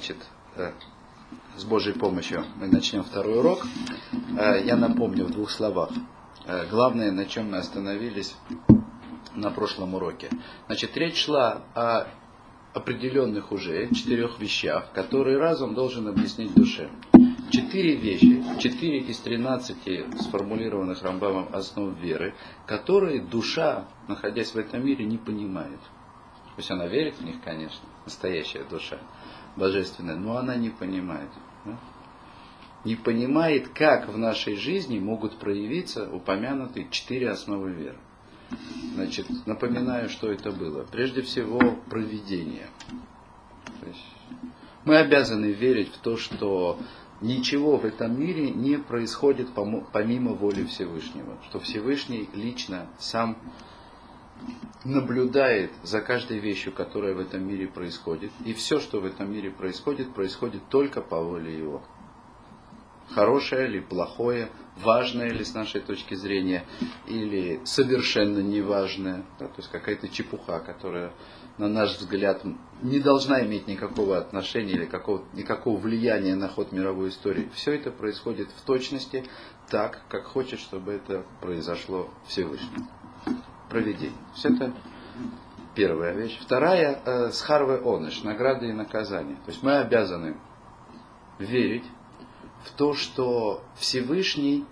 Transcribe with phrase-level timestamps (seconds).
[0.00, 0.16] значит,
[0.56, 0.72] э,
[1.58, 3.66] с Божьей помощью мы начнем второй урок.
[4.38, 5.90] Э, я напомню в двух словах.
[6.46, 8.34] Э, главное, на чем мы остановились
[9.34, 10.30] на прошлом уроке.
[10.68, 12.06] Значит, речь шла о
[12.72, 16.88] определенных уже четырех вещах, которые разум должен объяснить душе.
[17.50, 25.04] Четыре вещи, четыре из тринадцати сформулированных Рамбамом основ веры, которые душа, находясь в этом мире,
[25.04, 25.80] не понимает.
[25.80, 28.98] То есть она верит в них, конечно, настоящая душа,
[29.56, 31.30] божественная, но она не понимает.
[32.84, 37.98] Не понимает, как в нашей жизни могут проявиться упомянутые четыре основы веры.
[38.94, 40.84] Значит, напоминаю, что это было.
[40.84, 42.68] Прежде всего, проведение.
[44.84, 46.78] Мы обязаны верить в то, что
[47.20, 49.48] ничего в этом мире не происходит
[49.92, 51.36] помимо воли Всевышнего.
[51.48, 53.36] Что Всевышний лично сам
[54.84, 58.32] наблюдает за каждой вещью, которая в этом мире происходит.
[58.44, 61.82] И все, что в этом мире происходит, происходит только по воле Его
[63.10, 66.64] хорошее или плохое, важное ли с нашей точки зрения,
[67.06, 71.12] или совершенно неважное, да, то есть какая-то чепуха, которая,
[71.58, 72.42] на наш взгляд,
[72.82, 77.50] не должна иметь никакого отношения или какого, никакого влияния на ход мировой истории.
[77.54, 79.24] Все это происходит в точности
[79.68, 82.86] так, как хочет, чтобы это произошло Всевышний.
[83.70, 84.18] Проведение.
[84.34, 84.74] Все это
[85.74, 86.38] первая вещь.
[86.40, 89.36] Вторая, э, схарвы оныш, награды и наказания.
[89.46, 90.36] То есть мы обязаны
[91.38, 91.84] верить
[92.64, 94.66] в то, что Всевышний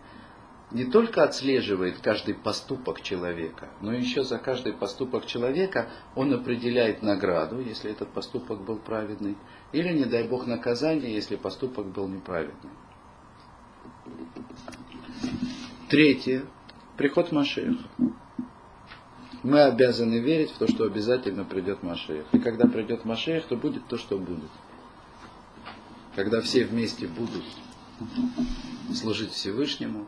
[0.71, 7.61] не только отслеживает каждый поступок человека, но еще за каждый поступок человека он определяет награду,
[7.61, 9.37] если этот поступок был праведный,
[9.73, 12.71] или, не дай Бог, наказание, если поступок был неправедный.
[15.89, 16.45] Третье.
[16.99, 17.79] Приход Машеха.
[19.43, 22.27] Мы обязаны верить в то, что обязательно придет Машех.
[22.33, 24.51] И когда придет Машех, то будет то, что будет.
[26.17, 27.45] Когда все вместе будут
[28.93, 30.07] служить Всевышнему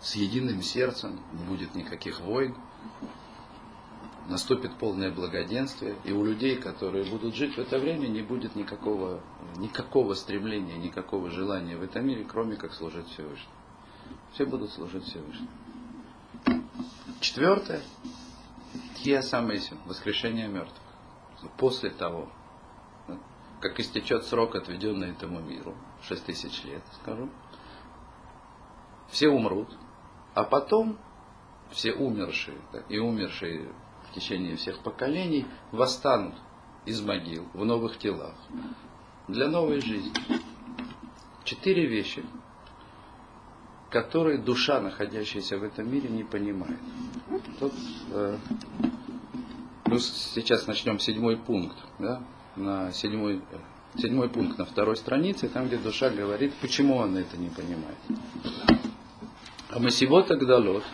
[0.00, 2.56] с единым сердцем, не будет никаких войн,
[4.28, 9.20] наступит полное благоденствие, и у людей, которые будут жить в это время, не будет никакого,
[9.56, 13.54] никакого стремления, никакого желания в этом мире, кроме как служить Всевышнему.
[14.32, 15.48] Все будут служить Всевышнему.
[17.20, 17.80] Четвертое.
[18.96, 20.78] Тия Самейсин, воскрешение мертвых.
[21.58, 22.28] После того,
[23.60, 25.74] как истечет срок, отведенный этому миру,
[26.08, 27.30] 6 тысяч лет, скажу,
[29.08, 29.68] все умрут,
[30.34, 30.98] а потом
[31.70, 33.72] все умершие и умершие
[34.08, 36.34] в течение всех поколений восстанут
[36.84, 38.34] из могил в новых телах
[39.28, 40.12] для новой жизни.
[41.44, 42.24] Четыре вещи,
[43.94, 46.80] которые душа, находящаяся в этом мире, не понимает.
[47.58, 47.72] Тут,
[48.12, 48.36] э,
[49.84, 51.76] плюс сейчас начнем седьмой пункт.
[51.98, 52.20] Да?
[52.56, 53.42] на седьмой,
[53.96, 57.96] седьмой пункт на второй странице, там, где душа говорит, почему она это не понимает.
[59.70, 60.84] Амасибот Агдалот,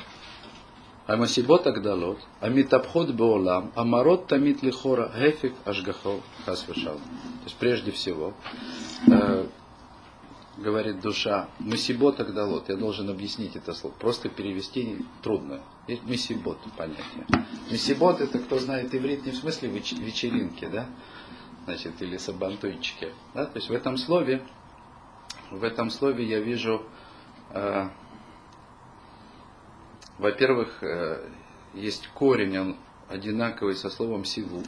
[1.06, 6.94] Амасибот Агдалот, Амитабхот Беолам, Амарот Тамит Лихора, Гефик Ашгахо Хасвешал.
[6.94, 8.32] То есть прежде всего,
[9.06, 9.46] э,
[10.56, 15.62] говорит душа, Масибот Агдалот, я должен объяснить это слово, просто перевести трудно.
[15.88, 17.26] Месибот понятие.
[17.70, 20.86] Месибот это, кто знает иврит, не в смысле вечеринки, да,
[21.64, 23.12] значит, или сабантуйчики.
[23.34, 23.46] Да?
[23.46, 24.42] То есть в этом слове,
[25.50, 26.82] в этом слове я вижу,
[27.50, 27.88] э,
[30.18, 31.28] во-первых, э,
[31.74, 32.76] есть корень, он
[33.08, 34.62] одинаковый со словом сиву.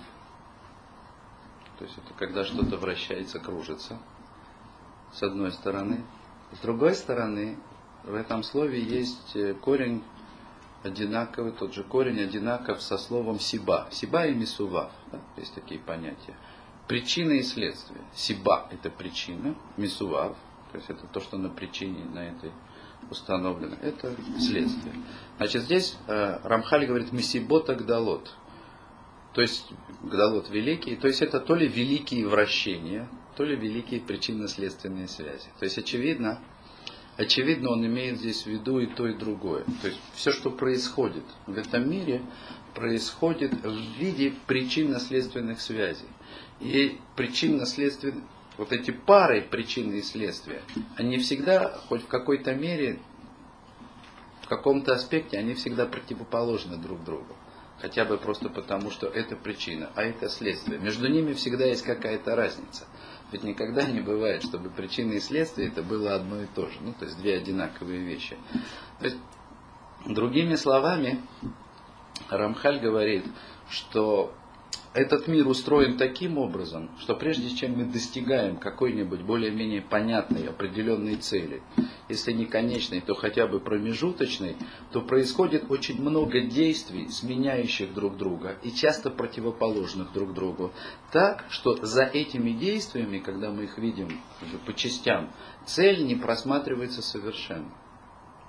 [1.79, 3.99] То есть это когда что-то вращается, кружится,
[5.13, 6.05] с одной стороны.
[6.53, 7.57] С другой стороны,
[8.05, 10.03] в этом слове есть э, корень
[10.83, 13.89] одинаковый, тот же корень одинаков со словом сиба.
[13.91, 14.91] Сиба и мисував.
[15.11, 15.21] Да?
[15.37, 16.37] Есть такие понятия.
[16.89, 18.01] Причина и следствие.
[18.15, 20.37] Сиба– это причина, мисував,
[20.73, 22.51] то есть это то, что на причине, на этой
[23.11, 23.77] установлено.
[23.81, 24.95] Это следствие.
[25.37, 28.35] Значит, здесь э, Рамхаль говорит «мисибота гдалот».
[29.33, 29.71] То есть
[30.03, 33.09] гдалот великий, то есть это то ли великие вращения,
[33.43, 35.49] то ли великие причинно-следственные связи.
[35.59, 36.41] То есть очевидно,
[37.17, 39.65] очевидно он имеет здесь в виду и то, и другое.
[39.81, 42.23] То есть все, что происходит в этом мире,
[42.73, 46.07] происходит в виде причинно-следственных связей.
[46.61, 48.23] И причинно-следственные,
[48.59, 50.63] вот эти пары причины и следствия,
[50.95, 53.01] они всегда, хоть в какой-то мере,
[54.43, 57.35] в каком-то аспекте, они всегда противоположны друг другу.
[57.83, 60.79] Хотя бы просто потому, что это причина, а это следствие.
[60.79, 62.87] Между ними всегда есть какая-то разница.
[63.33, 66.77] Ведь никогда не бывает, чтобы причина и следствие это было одно и то же.
[66.83, 68.37] Ну, то есть две одинаковые вещи.
[68.99, 69.17] То есть,
[70.07, 71.19] другими словами,
[72.29, 73.25] Рамхаль говорит,
[73.71, 74.35] что
[74.95, 81.63] этот мир устроен таким образом, что прежде чем мы достигаем какой-нибудь более-менее понятной определенной цели,
[82.11, 84.57] если не конечной, то хотя бы промежуточной,
[84.91, 90.73] то происходит очень много действий, сменяющих друг друга и часто противоположных друг другу.
[91.11, 94.21] Так, что за этими действиями, когда мы их видим
[94.67, 95.33] по частям,
[95.65, 97.73] цель не просматривается совершенно.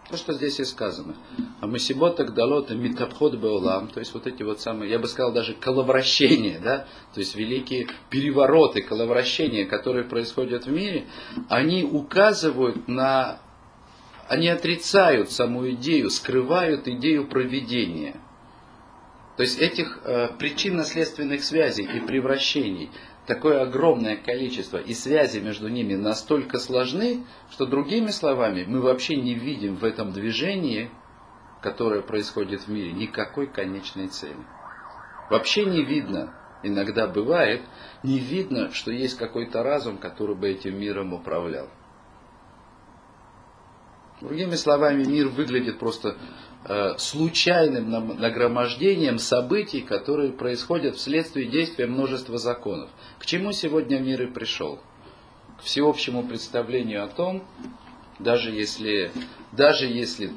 [0.10, 1.16] То, что здесь и сказано.
[1.62, 1.80] А мы
[2.12, 5.54] так дало это митабход беолам, то есть вот эти вот самые, я бы сказал даже
[5.54, 11.08] коловращения, да, то есть великие перевороты, коловращения, которые происходят в мире,
[11.48, 13.40] они указывают на,
[14.28, 18.16] они отрицают саму идею, скрывают идею проведения.
[19.38, 22.92] То есть этих э, причинно-следственных связей и превращений
[23.26, 29.34] такое огромное количество, и связи между ними настолько сложны, что другими словами, мы вообще не
[29.34, 30.90] видим в этом движении,
[31.62, 34.46] которое происходит в мире, никакой конечной цели.
[35.30, 36.34] Вообще не видно,
[36.64, 37.62] иногда бывает,
[38.04, 41.70] не видно, что есть какой-то разум, который бы этим миром управлял.
[44.20, 46.18] Другими словами, мир выглядит просто
[46.98, 52.90] случайным нагромождением событий, которые происходят вследствие действия множества законов.
[53.20, 54.80] К чему сегодня мир и пришел?
[55.60, 57.44] К всеобщему представлению о том,
[58.20, 59.12] даже если,
[59.52, 60.32] даже если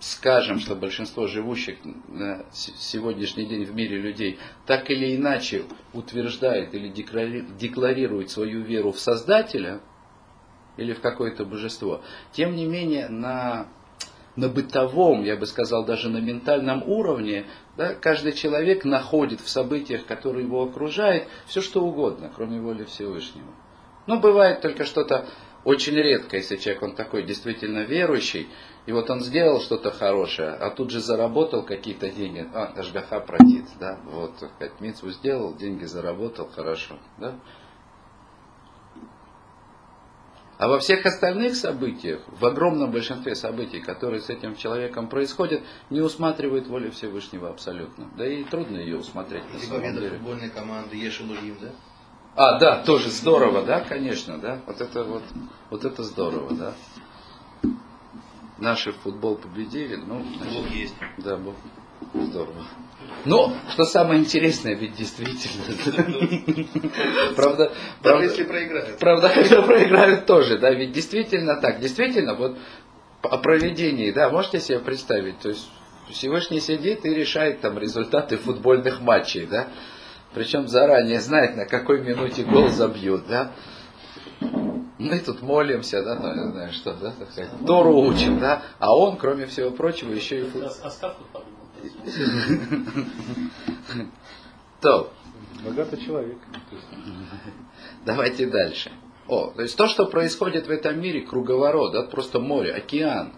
[0.00, 1.78] скажем, что большинство живущих
[2.08, 9.00] на сегодняшний день в мире людей так или иначе утверждает или декларирует свою веру в
[9.00, 9.80] Создателя
[10.76, 13.68] или в какое-то божество, тем не менее на
[14.36, 17.46] на бытовом, я бы сказал, даже на ментальном уровне,
[17.76, 23.46] да, каждый человек находит в событиях, которые его окружают, все что угодно, кроме воли Всевышнего.
[24.06, 25.26] Но бывает только что-то
[25.64, 28.48] очень редко, если человек он такой действительно верующий,
[28.86, 33.64] и вот он сделал что-то хорошее, а тут же заработал какие-то деньги, а, Ашгаха протит,
[33.80, 37.34] да, вот, пять митцву сделал, деньги заработал, хорошо, да.
[40.56, 46.00] А во всех остальных событиях, в огромном большинстве событий, которые с этим человеком происходят, не
[46.00, 48.08] усматривает воли Всевышнего абсолютно.
[48.16, 49.42] Да и трудно ее усмотреть.
[49.62, 51.70] И победа футбольной команды Ешелуим, да?
[52.36, 54.60] А, да, тоже здорово, да, конечно, да.
[54.66, 55.22] Вот это вот,
[55.70, 56.74] вот это здорово, да.
[58.58, 60.94] Наши футбол победили, ну, значит, Бог есть.
[61.18, 61.54] Да, Бог.
[62.12, 62.64] Здорово.
[63.24, 65.64] Но, что самое интересное, ведь действительно.
[67.36, 67.72] Правда,
[68.02, 68.98] правда, если проиграют.
[68.98, 71.80] Правда, когда проиграют тоже, да, ведь действительно так.
[71.80, 72.58] Действительно, вот
[73.22, 75.70] о проведении, да, можете себе представить, то есть
[76.10, 79.68] Всевышний сидит и решает там результаты футбольных матчей, да,
[80.34, 83.52] причем заранее знает, на какой минуте гол забьют, да.
[84.98, 88.96] Мы тут молимся, да, ну, я знаю, что, да, так сказать, Тору учим, да, а
[88.96, 90.70] он, кроме всего прочего, еще и футбол.
[94.80, 95.12] То.
[95.64, 96.38] Богатый человек.
[98.04, 98.92] Давайте дальше.
[99.26, 103.32] О, то есть то, что происходит в этом мире, круговорот, да, просто море, океан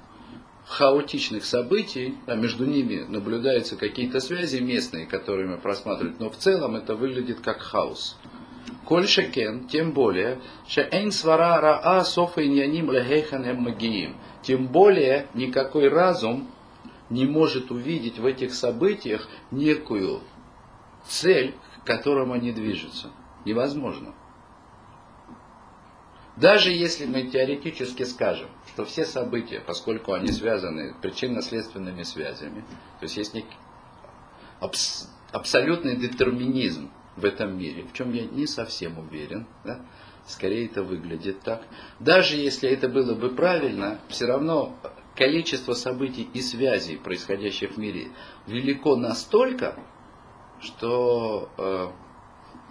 [0.67, 6.75] хаотичных событий, а между ними наблюдаются какие-то связи местные, которые мы просматриваем, но в целом
[6.75, 8.19] это выглядит как хаос.
[8.85, 14.17] Коль шекен, тем более, шеэйн свара раа софа иньяним лехехан магиим.
[14.43, 16.49] Тем более, никакой разум
[17.11, 20.23] не может увидеть в этих событиях некую
[21.07, 23.11] цель, к которым они движутся.
[23.45, 24.15] Невозможно.
[26.37, 32.61] Даже если мы теоретически скажем, что все события, поскольку они связаны причинно-следственными связями,
[33.01, 33.57] то есть есть некий
[34.61, 39.81] абс- абсолютный детерминизм в этом мире, в чем я не совсем уверен, да?
[40.27, 41.63] скорее это выглядит так.
[42.01, 44.77] Даже если это было бы правильно, все равно
[45.17, 48.09] количество событий и связей, происходящих в мире,
[48.47, 49.79] велико настолько,
[50.61, 51.89] что э,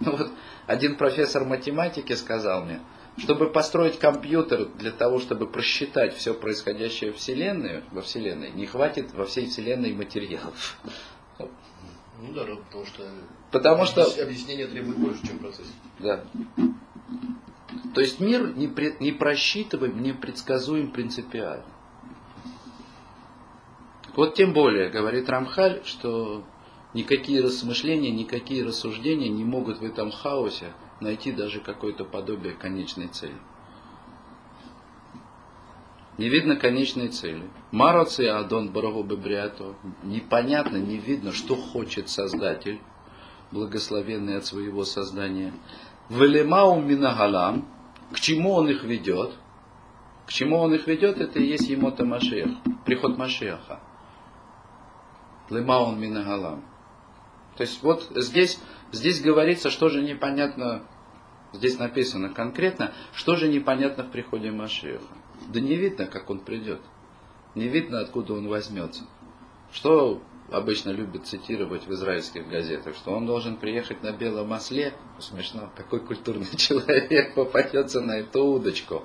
[0.00, 0.30] ну вот
[0.66, 2.80] один профессор математики сказал мне,
[3.18, 9.12] чтобы построить компьютер для того, чтобы просчитать все происходящее в Вселенной, во Вселенной, не хватит
[9.14, 10.78] во всей Вселенной материалов.
[12.18, 13.02] Ну да, потому что,
[13.50, 15.66] потому что объяснение требует больше, чем процесс.
[15.98, 16.24] Да.
[17.94, 21.66] То есть мир не, пред, не просчитываем, не предсказуем принципиально.
[24.16, 26.42] Вот тем более, говорит Рамхаль, что
[26.94, 33.36] никакие размышления, никакие рассуждения не могут в этом хаосе найти даже какое-то подобие конечной цели.
[36.16, 37.42] Не видно конечной цели.
[37.72, 39.74] Мароци Адон Барагу Бебриато.
[40.02, 42.80] Непонятно, не видно, что хочет Создатель,
[43.52, 45.52] благословенный от своего создания.
[46.08, 47.68] Велемау Минагалам.
[48.12, 49.34] К чему он их ведет?
[50.26, 52.48] К чему он их ведет, это и есть Емота Машех,
[52.86, 53.80] приход Машеха.
[55.50, 56.64] Лемаун Минагалам.
[57.56, 58.60] То есть вот здесь,
[58.92, 60.82] здесь говорится, что же непонятно,
[61.52, 65.04] здесь написано конкретно, что же непонятно в приходе Машеха.
[65.48, 66.80] Да не видно, как он придет.
[67.54, 69.04] Не видно, откуда он возьмется.
[69.72, 74.94] Что обычно любят цитировать в израильских газетах, что он должен приехать на белом осле.
[75.18, 79.04] Смешно, такой культурный человек попадется на эту удочку.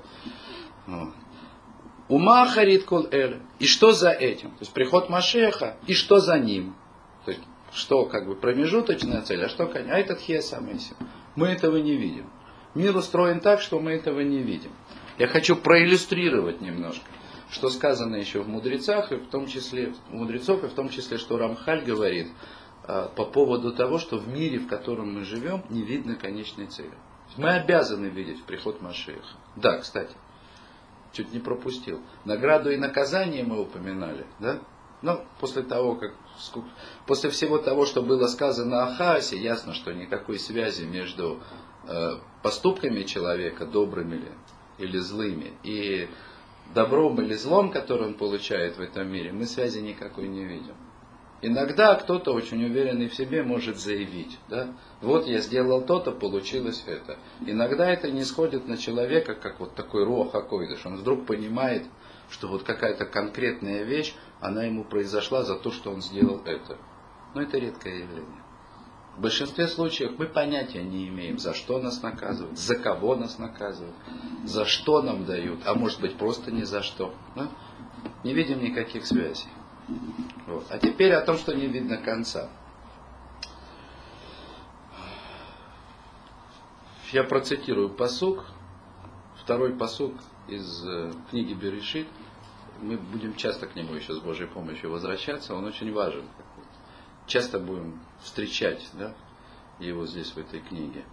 [2.12, 3.40] Ума харит кол эль.
[3.60, 4.50] И что за этим?
[4.50, 6.76] То есть приход Машеха, и что за ним?
[7.24, 7.42] То есть,
[7.72, 10.98] что как бы промежуточная цель, а что а этот хиесамесим.
[11.38, 12.30] Мы этого не видим.
[12.76, 14.72] Мир устроен так, что мы этого не видим.
[15.20, 17.06] Я хочу проиллюстрировать немножко,
[17.50, 21.38] что сказано еще в мудрецах, и в том числе мудрецов, и в том числе, что
[21.38, 22.28] Рамхаль говорит
[22.84, 26.92] а, по поводу того, что в мире, в котором мы живем, не видно конечной цели.
[27.38, 29.22] Мы обязаны видеть приход Машеха.
[29.56, 30.14] Да, кстати,
[31.12, 32.02] чуть не пропустил.
[32.26, 34.60] Награду и наказание мы упоминали, да?
[35.02, 36.14] Но после того, как
[37.08, 41.40] после всего того, что было сказано о Хаасе, ясно, что никакой связи между
[41.88, 44.32] э, поступками человека, добрыми ли
[44.78, 46.08] или злыми, и
[46.74, 50.76] добром или злом, который он получает в этом мире, мы связи никакой не видим.
[51.44, 57.18] Иногда кто-то очень уверенный в себе может заявить, да, вот я сделал то-то, получилось это.
[57.44, 60.86] Иногда это не сходит на человека, как вот такой руах акойдыш.
[60.86, 61.86] Он вдруг понимает,
[62.30, 66.78] что вот какая-то конкретная вещь, она ему произошла за то, что он сделал это.
[67.34, 68.44] Но это редкое явление.
[69.18, 73.96] В большинстве случаев мы понятия не имеем, за что нас наказывают, за кого нас наказывают,
[74.46, 77.14] за что нам дают, а может быть просто ни за что.
[77.36, 77.50] Да?
[78.24, 79.50] Не видим никаких связей.
[80.48, 80.66] Вот.
[80.70, 82.50] А теперь о том, что не видно конца.
[87.12, 88.46] Я процитирую посук,
[89.36, 90.14] второй посук
[90.48, 92.08] из э, книги Берешит.
[92.82, 96.24] Мы будем часто к нему еще с Божьей помощью возвращаться, он очень важен.
[97.28, 99.14] Часто будем встречать да,
[99.80, 101.04] его здесь в этой книге.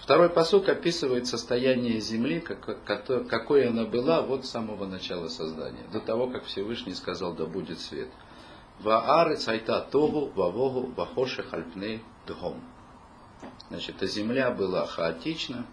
[0.00, 6.28] Второй посук описывает состояние земли, какой она была вот с самого начала создания, до того,
[6.28, 8.08] как Всевышний сказал, да будет свет.
[8.80, 12.62] Ваары цайта тогу, вавогу, вахоши хальпней дгом.
[13.68, 15.66] Значит, эта земля была хаотична,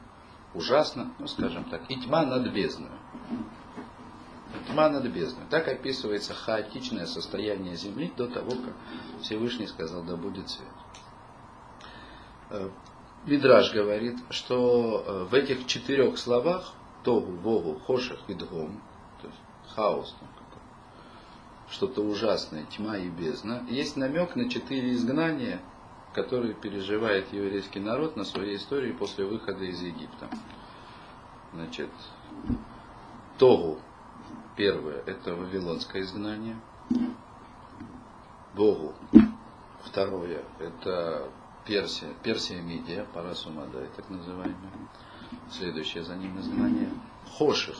[0.53, 2.91] ужасна, ну скажем так, и тьма над бездной.
[4.69, 5.45] Тьма над бездной.
[5.49, 8.75] Так описывается хаотичное состояние земли до того, как
[9.21, 10.67] Всевышний сказал, да будет свет.
[13.25, 18.81] Мидраж говорит, что э, в этих четырех словах Тогу, Вогу, Хошах и Дгом,
[19.21, 19.39] то есть
[19.75, 20.15] хаос,
[21.69, 25.59] что-то ужасное, тьма и бездна, есть намек на четыре изгнания,
[26.13, 30.29] который переживает еврейский народ на своей истории после выхода из Египта.
[31.53, 31.89] Значит,
[33.37, 33.77] Тогу,
[34.55, 36.57] первое, это вавилонское изгнание.
[38.55, 38.95] Богу,
[39.83, 41.29] второе, это
[41.67, 44.71] Персия, Персия Мидия, Парасумадай, так называемая.
[45.51, 46.89] Следующее за ним изгнание.
[47.37, 47.75] Хоших.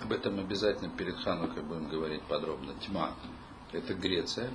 [0.00, 2.74] Об этом обязательно перед Ханукой будем говорить подробно.
[2.74, 3.12] Тьма.
[3.72, 4.50] Это Греция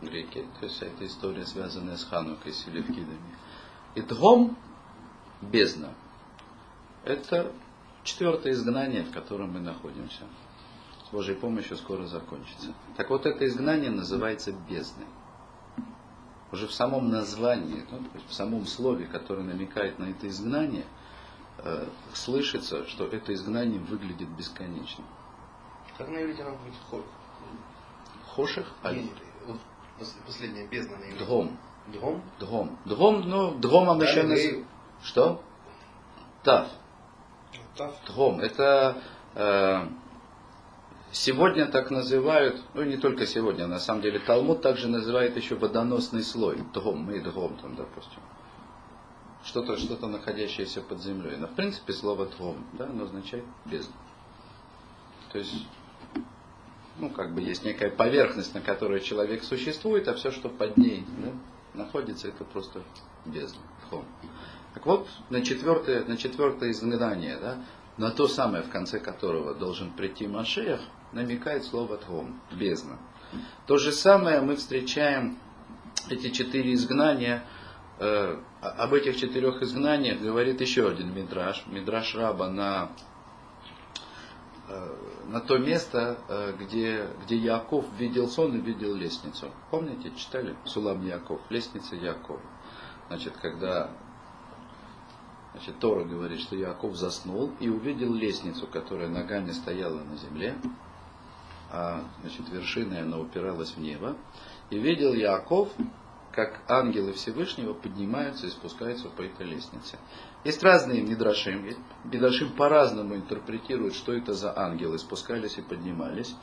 [0.00, 0.46] греки.
[0.58, 3.36] То есть эта история, связанная с Ханукой, с Селевкидами.
[3.94, 4.56] И Тгом,
[5.42, 5.92] бездна,
[7.04, 7.52] это
[8.04, 10.24] четвертое изгнание, в котором мы находимся.
[11.06, 12.72] С Божьей помощью скоро закончится.
[12.96, 15.06] Так вот, это изгнание называется бездной.
[16.50, 20.86] Уже в самом названии, ну, то есть в самом слове, которое намекает на это изгнание,
[21.58, 25.06] э, слышится, что это изгнание выглядит бесконечным.
[25.98, 27.06] Как на иврите оно будет хоших?
[28.34, 28.74] Хоших?
[28.82, 28.94] А
[30.26, 31.24] Последняя бездна на иврите.
[31.24, 31.58] Дгом.
[31.88, 32.22] Дгом?
[32.38, 32.78] Дгом.
[32.84, 34.66] Дгом, ну, дгомом еще называют.
[35.02, 35.42] Что?
[36.44, 36.68] Тав.
[37.76, 37.94] Тав.
[38.06, 38.40] Дгом.
[38.40, 39.02] Это
[39.34, 39.86] э,
[41.18, 46.22] сегодня так называют, ну не только сегодня, на самом деле Талмуд также называет еще водоносный
[46.22, 46.58] слой.
[46.72, 48.20] Дгом, мы дгом там, допустим.
[49.44, 51.36] Что-то, что-то находящееся под землей.
[51.36, 53.94] Но в принципе слово дгом, да, оно означает бездна.
[55.32, 55.66] То есть
[56.98, 61.04] ну, как бы есть некая поверхность, на которой человек существует, а все, что под ней
[61.18, 62.82] да, находится, это просто
[63.24, 64.04] бездна, тхом.
[64.74, 67.64] Так вот, на четвертое, на четвертое изгнание, да,
[67.96, 70.80] на то самое, в конце которого должен прийти Машех,
[71.12, 72.98] намекает слово тхом, бездна.
[73.66, 75.38] То же самое мы встречаем
[76.08, 77.44] эти четыре изгнания,
[77.98, 82.90] э, об этих четырех изгнаниях говорит еще один мидраш, мидраш раба на
[84.68, 84.96] Э,
[85.28, 89.50] на то место, э, где, где Яков видел сон и видел лестницу.
[89.70, 90.56] Помните, читали?
[90.66, 92.40] Сулам Яков, лестница Якова.
[93.08, 93.90] Значит, когда
[95.52, 100.54] значит, Тора говорит, что Яков заснул и увидел лестницу, которая ногами стояла на земле,
[101.70, 104.16] а значит, вершиной она упиралась в небо.
[104.70, 105.68] И видел Яков
[106.32, 109.98] как ангелы Всевышнего поднимаются и спускаются по этой лестнице.
[110.44, 111.68] Есть разные Мидрашим.
[112.04, 116.34] Мидрашим по-разному интерпретируют, что это за ангелы, спускались и поднимались.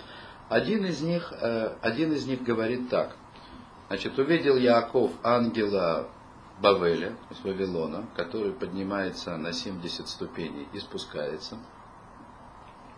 [0.49, 3.15] Один из них, э, один из них говорит так.
[3.87, 6.09] Значит, увидел Яаков ангела
[6.59, 11.57] Бавеля, то есть Вавилона, который поднимается на 70 ступеней и спускается.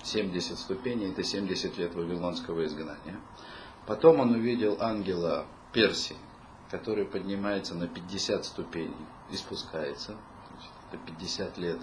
[0.04, 3.20] 70 ступеней, это 70 лет вавилонского изгнания.
[3.86, 6.16] Потом он увидел ангела Персии,
[6.70, 10.16] который поднимается на 50 ступеней и спускается.
[10.92, 11.80] Это 50 лет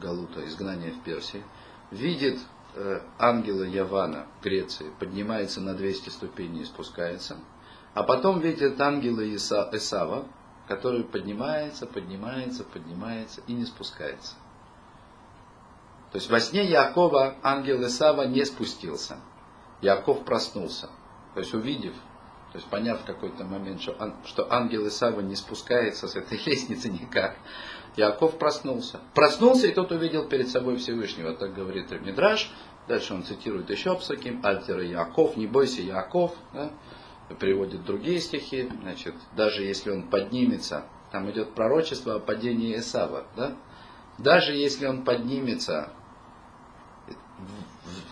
[0.00, 1.42] Галута, изгнания в Персии.
[1.90, 2.40] Видит
[2.74, 7.36] э, ангела Явана Греции, поднимается на 200 ступеней и спускается.
[7.94, 10.26] А потом видит ангела Иса, Исава,
[10.66, 14.34] который поднимается, поднимается, поднимается и не спускается.
[16.12, 19.16] То есть во сне Якова ангел Исава не спустился.
[19.80, 20.90] Яков проснулся.
[21.34, 21.94] То есть увидев,
[22.52, 26.90] то есть поняв в какой-то момент, что, что ангел Исава не спускается с этой лестницы
[26.90, 27.36] никак,
[27.96, 29.00] Яков проснулся.
[29.14, 32.50] Проснулся, и тот увидел перед собой Всевышнего, так говорит Мидраш.
[32.88, 36.72] Дальше он цитирует еще Псаким, Альтера Яков, не бойся Яков, да?
[37.38, 43.56] приводит другие стихи, значит, даже если он поднимется, там идет пророчество о падении Исава, да?
[44.18, 45.90] даже если он поднимется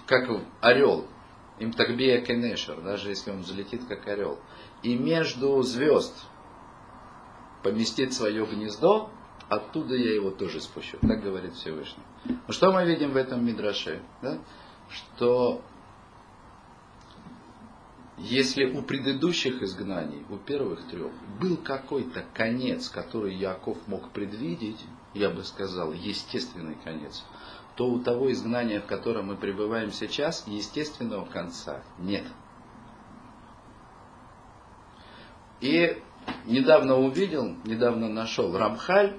[0.06, 0.28] как
[0.60, 1.06] орел,
[1.58, 4.38] им такбия кенешер, даже если он взлетит как орел,
[4.82, 6.14] и между звезд
[7.62, 9.10] поместит свое гнездо,
[9.48, 10.98] оттуда я его тоже спущу.
[11.00, 12.02] Так говорит Всевышний.
[12.24, 14.00] Ну что мы видим в этом Мидраше?
[14.22, 14.38] Да?
[14.88, 15.62] Что
[18.22, 21.10] если у предыдущих изгнаний, у первых трех,
[21.40, 24.84] был какой-то конец, который Яков мог предвидеть,
[25.14, 27.24] я бы сказал, естественный конец,
[27.80, 32.26] то у того изгнания, в котором мы пребываем сейчас, естественного конца нет.
[35.62, 35.98] И
[36.44, 39.16] недавно увидел, недавно нашел Рамхаль,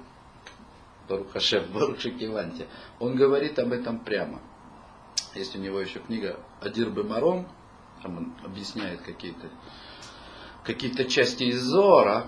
[1.10, 2.68] Барухашев, Барушекиванте,
[3.00, 4.39] он говорит об этом прямо.
[5.34, 7.47] Есть у него еще книга Адир Бемаром,
[8.04, 9.50] там он объясняет какие-то
[10.63, 12.28] какие части из Зора.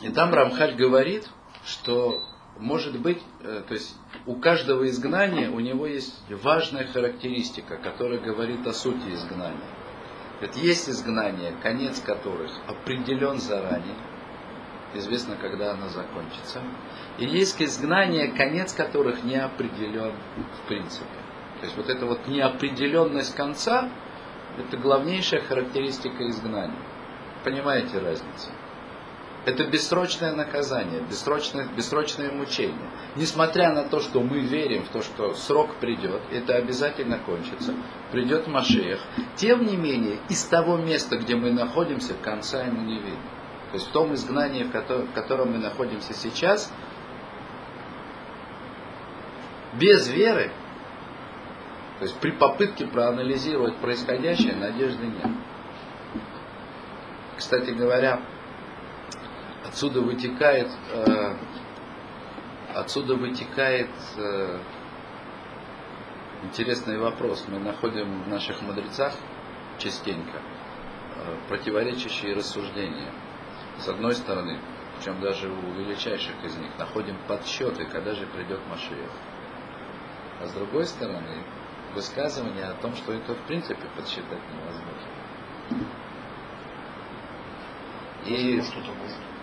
[0.00, 1.28] И там Рамхаль говорит,
[1.66, 2.22] что
[2.58, 8.66] может быть, э, то есть у каждого изгнания у него есть важная характеристика, которая говорит
[8.66, 9.68] о сути изгнания.
[10.40, 13.96] Это есть изгнание, конец которых определен заранее,
[14.94, 16.60] известно, когда оно закончится.
[17.18, 20.12] И есть изгнание, конец которых не определен
[20.62, 21.06] в принципе.
[21.60, 23.90] То есть вот эта вот неопределенность конца,
[24.58, 26.82] это главнейшая характеристика изгнания.
[27.44, 28.50] Понимаете разницу?
[29.46, 32.90] Это бессрочное наказание, бессрочное, бессрочное мучение.
[33.14, 37.72] Несмотря на то, что мы верим в то, что срок придет, это обязательно кончится,
[38.10, 38.98] придет Машех,
[39.36, 43.30] тем не менее, из того места, где мы находимся, конца ему не видно.
[43.70, 46.72] То есть в том изгнании, в котором, в котором мы находимся сейчас,
[49.74, 50.50] без веры,
[52.00, 55.30] то есть при попытке проанализировать происходящее, надежды нет.
[57.36, 58.22] Кстати говоря,
[59.66, 61.34] отсюда вытекает, э,
[62.74, 64.58] отсюда вытекает э,
[66.44, 67.44] интересный вопрос.
[67.48, 69.12] Мы находим в наших мудрецах
[69.78, 70.38] частенько
[71.16, 73.12] э, противоречащие рассуждения.
[73.78, 74.58] С одной стороны,
[74.96, 79.10] причем даже у величайших из них, находим подсчеты, когда же придет Машиев.
[80.40, 81.42] А с другой стороны,
[81.94, 85.86] высказывание о том, что это в принципе подсчитать невозможно.
[88.26, 89.35] И может.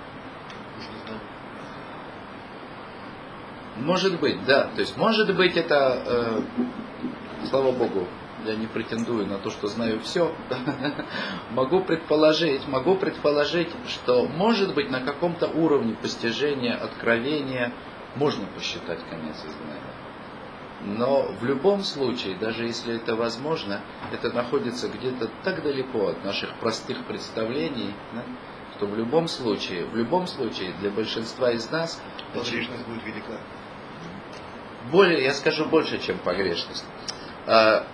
[3.78, 4.70] Может быть, да.
[4.76, 6.42] То есть, может быть, это, э,
[7.50, 8.08] слава Богу,
[8.46, 10.34] я не претендую на то, что знаю все.
[11.52, 17.74] могу предположить, могу предположить, что, может быть, на каком-то уровне постижения, откровения
[18.16, 19.94] можно посчитать конец изгнания.
[20.86, 26.54] Но в любом случае, даже если это возможно, это находится где-то так далеко от наших
[26.56, 27.94] простых представлений,
[28.84, 32.02] что в любом случае, в любом случае для большинства из нас
[32.34, 33.40] погрешность будет велика.
[34.92, 36.84] Более, я скажу больше, чем погрешность.
[37.48, 37.86] А,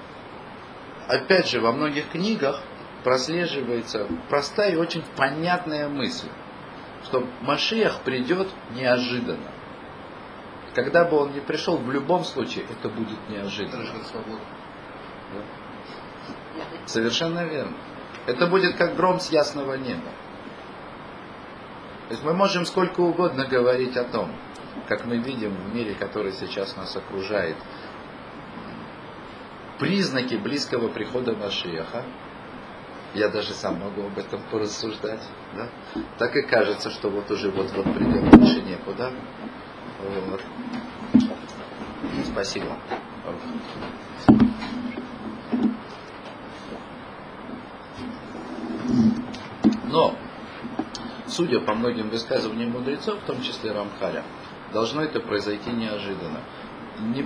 [1.08, 2.62] опять же, во многих книгах
[3.04, 6.30] прослеживается простая и очень понятная мысль,
[7.04, 9.52] что Машиах придет неожиданно.
[10.74, 13.86] Когда бы он ни пришел, в любом случае это будет неожиданно.
[16.88, 17.78] Совершенно верно.
[18.26, 20.10] Это будет как гром с ясного неба.
[22.10, 24.32] То есть мы можем сколько угодно говорить о том,
[24.88, 27.56] как мы видим в мире, который сейчас нас окружает,
[29.78, 32.04] признаки близкого прихода Машиаха.
[33.14, 35.22] Я даже сам могу об этом порассуждать.
[35.56, 35.70] Да?
[36.18, 39.12] Так и кажется, что вот уже вот-вот придем больше некуда.
[40.02, 40.42] Вот.
[42.26, 42.76] Спасибо.
[49.86, 50.16] Но,
[51.40, 54.26] судя по многим высказываниям мудрецов, в том числе Рамхаля,
[54.74, 56.42] должно это произойти неожиданно.
[57.00, 57.26] Не,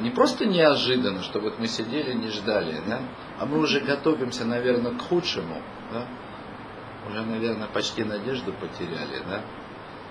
[0.00, 3.00] не просто неожиданно, что вот мы сидели, не ждали, да?
[3.38, 5.62] а мы уже готовимся, наверное, к худшему.
[5.90, 6.06] Да?
[7.08, 9.22] Уже, наверное, почти надежду потеряли.
[9.26, 9.40] Да?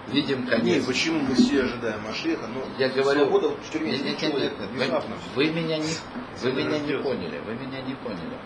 [0.07, 0.65] видим конец.
[0.65, 4.91] Нет, почему мы все ожидаем Машеха, но я говорю, в тюрьме нет, нет, нет, нет,
[5.35, 5.93] вы, вы меня не,
[6.41, 8.37] вы меня не поняли, вы меня не поняли.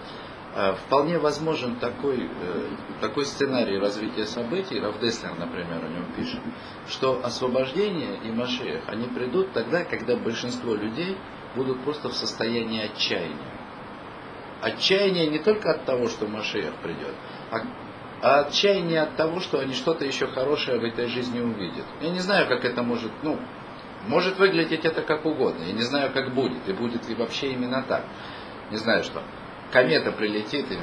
[0.56, 2.70] А, вполне возможен такой, э,
[3.02, 6.40] такой сценарий развития событий, Равдеслер, например, о нем пишет,
[6.88, 11.18] что освобождение и Машех, они придут тогда, когда большинство людей
[11.56, 13.36] будут просто в состоянии отчаяния.
[14.62, 17.14] Отчаяние не только от того, что Машех придет,
[17.52, 17.62] а
[18.22, 21.86] а отчаяние от того, что они что-то еще хорошее в этой жизни увидят.
[22.02, 23.38] Я не знаю, как это может, ну,
[24.08, 25.64] может выглядеть это как угодно.
[25.64, 28.04] Я не знаю, как будет, и будет ли вообще именно так.
[28.72, 29.22] Не знаю, что
[29.72, 30.78] комета прилетит и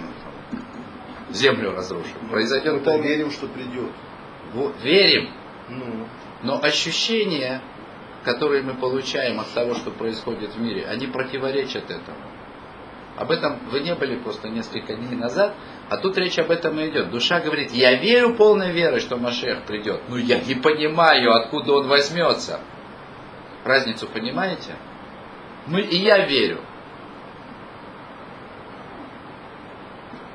[1.32, 2.14] землю разрушит.
[2.30, 3.08] Произойдет Мы полный...
[3.08, 3.90] верим, что придет.
[4.52, 5.30] Вот, верим.
[5.68, 6.06] Ну.
[6.42, 7.60] Но ощущения,
[8.24, 12.18] которые мы получаем от того, что происходит в мире, они противоречат этому.
[13.16, 15.54] Об этом вы не были просто несколько дней назад,
[15.88, 17.10] а тут речь об этом и идет.
[17.10, 21.86] Душа говорит, я верю полной верой, что Машех придет, но я не понимаю, откуда он
[21.86, 22.60] возьмется.
[23.64, 24.74] Разницу понимаете?
[25.66, 26.60] Мы, и я верю.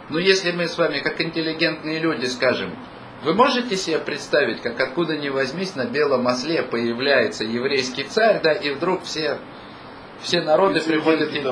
[0.09, 2.75] Но если мы с вами, как интеллигентные люди, скажем,
[3.23, 8.53] вы можете себе представить, как откуда ни возьмись на белом осле появляется еврейский царь, да,
[8.53, 9.39] и вдруг все,
[10.21, 11.33] все народы приходят...
[11.33, 11.43] И...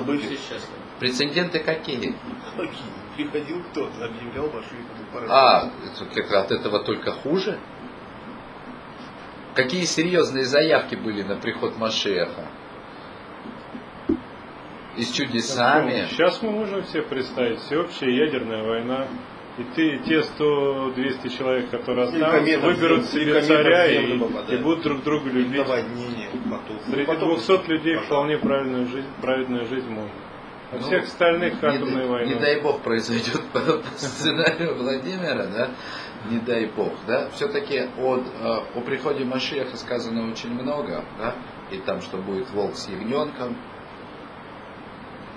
[1.00, 2.16] Прецеденты какие?
[2.56, 2.98] Какие?
[3.16, 5.26] Приходил кто-то, объявлял Машеха.
[5.30, 5.72] А,
[6.42, 7.60] от этого только хуже?
[9.54, 12.48] Какие серьезные заявки были на приход Машеха?
[14.98, 16.08] И с чудесами.
[16.10, 19.08] Сейчас мы можем себе представить всеобщая ядерная война.
[19.58, 25.30] И ты, те 100-200 человек, которые останутся, выберут себе царя и, и будут друг друга
[25.30, 25.66] любить.
[26.86, 30.12] Среди 200 людей вполне правильную жизнь, праведную жизнь можно.
[30.70, 32.34] А ну, всех остальных атомной не, войны.
[32.34, 35.70] Не дай бог произойдет по, по сценарию Владимира, да,
[36.30, 37.30] не дай бог, да.
[37.30, 41.36] Все-таки о, э, о приходе Машеха сказано очень много, да,
[41.72, 43.56] и там, что будет волк с ягненком,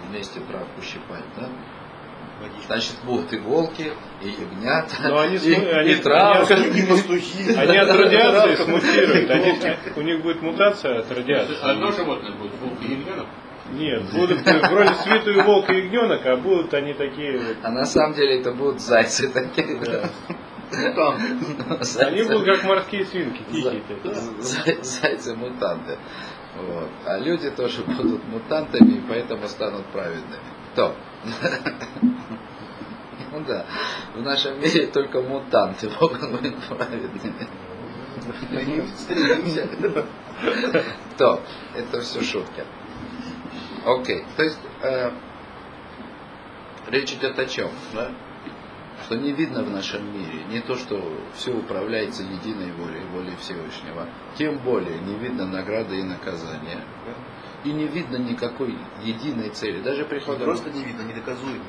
[0.08, 1.48] вместе травку щипать, да.
[2.66, 7.54] Значит, будут и волки, и ягнята, Но они, и, они, и травка, и пастухи.
[7.54, 9.30] Они от радиации смутируют.
[9.30, 9.52] Они,
[9.96, 11.56] у них будет мутация от радиации.
[11.60, 13.26] Одно животное будет, волк и ягненок?
[13.72, 17.56] Нет, будут вроде святую волк и ягненок, а будут они такие вот.
[17.62, 19.78] А на самом деле это будут зайцы такие.
[19.78, 20.10] Да.
[20.94, 21.18] Там.
[21.98, 23.82] Они будут как морские свинки, тихие
[24.82, 25.98] Зайцы-мутанты.
[26.56, 26.90] Вот.
[27.06, 30.42] А люди тоже будут мутантами и поэтому станут праведными.
[30.72, 30.94] Кто?
[33.32, 33.64] Ну да,
[34.12, 37.46] в нашем мире только мутанты могут быть праведными.
[41.14, 41.40] Кто?
[41.76, 42.64] Это все шутки.
[43.86, 44.24] Окей.
[44.36, 45.10] То есть э,
[46.88, 47.70] речь идет о чем?
[47.94, 48.10] Да?
[49.04, 51.02] Что не видно в нашем мире не то, что
[51.34, 54.06] все управляется единой волей, волей Всевышнего.
[54.36, 56.80] Тем более не видно награды и наказания.
[57.64, 59.80] И не видно никакой единой цели.
[59.82, 60.44] Даже прихода...
[60.44, 61.64] Просто не видно, недоказуемо.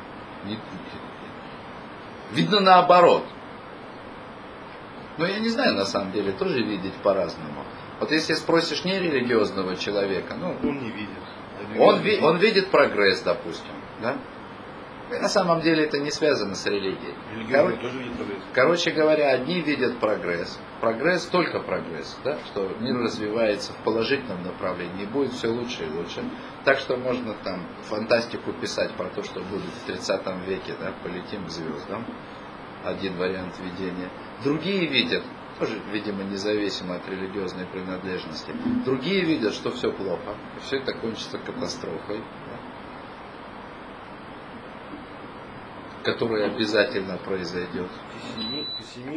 [0.45, 0.57] Не,
[2.31, 3.25] видно наоборот.
[5.17, 7.65] Но я не знаю, на самом деле, тоже видеть по-разному.
[7.99, 10.55] Вот если спросишь нерелигиозного человека, ну...
[10.63, 11.09] Он не видит.
[11.77, 13.73] Он, ви, он видит прогресс, допустим.
[14.01, 14.17] Да?
[15.11, 17.13] И на самом деле это не связано с религией.
[17.51, 17.73] Кор...
[18.53, 20.57] Короче говоря, одни видят прогресс.
[20.79, 22.37] Прогресс только прогресс, да?
[22.45, 26.23] что мир развивается в положительном направлении, будет все лучше и лучше.
[26.63, 30.93] Так что можно там фантастику писать про то, что будет в 30 веке, да?
[31.03, 32.05] полетим к звездам.
[32.85, 34.09] Один вариант видения.
[34.43, 35.23] Другие видят
[35.59, 38.51] тоже, видимо, независимо от религиозной принадлежности.
[38.83, 42.21] Другие видят, что все плохо, все это кончится катастрофой,
[46.03, 47.89] которая обязательно произойдет.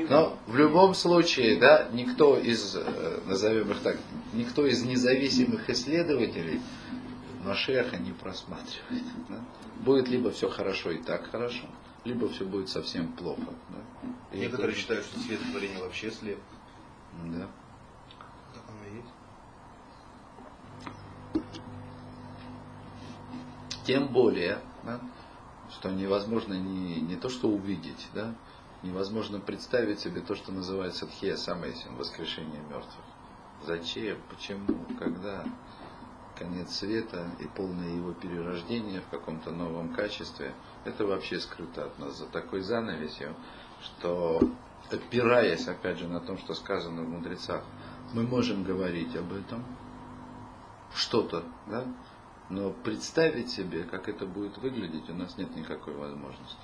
[0.09, 3.97] Но в любом случае, да, никто из, э, назовем их так,
[4.33, 6.61] никто из независимых исследователей
[7.45, 9.05] Машеха не просматривает.
[9.29, 9.41] Да?
[9.81, 11.67] Будет либо все хорошо и так хорошо,
[12.05, 13.53] либо все будет совсем плохо.
[13.71, 14.09] Да?
[14.33, 14.81] И Некоторые это...
[14.81, 16.39] считают, что свет творения вообще слеп.
[17.25, 17.49] Да.
[18.55, 19.09] Так оно и есть.
[23.87, 25.01] Тем более, да,
[25.75, 28.35] что невозможно не, не то что увидеть, да,
[28.83, 33.05] невозможно представить себе то, что называется тхия самайсин, воскрешение мертвых.
[33.67, 35.45] Зачем, почему, когда,
[36.39, 42.19] конец света и полное его перерождение в каком-то новом качестве, это вообще скрыто от нас
[42.19, 43.35] за такой занавесью,
[43.83, 44.41] что
[44.91, 47.63] опираясь, опять же, на том, что сказано в мудрецах,
[48.13, 49.65] мы можем говорить об этом,
[50.95, 51.85] что-то, да,
[52.51, 56.57] но представить себе, как это будет выглядеть, у нас нет никакой возможности.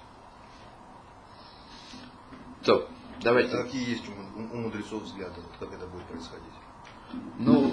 [2.65, 2.89] То,
[3.23, 3.57] давайте.
[3.57, 6.53] Какие есть у мудрецов взгляды, как это будет происходить?
[7.39, 7.73] Ну,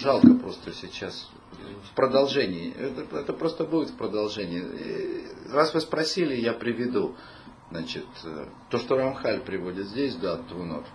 [0.00, 1.30] жалко просто сейчас
[1.90, 2.72] в продолжении.
[2.72, 5.52] Это, это просто будет в продолжении.
[5.52, 7.14] Раз вы спросили, я приведу.
[7.70, 8.06] Значит,
[8.70, 10.86] то, что Рамхаль приводит здесь, да, Твунот.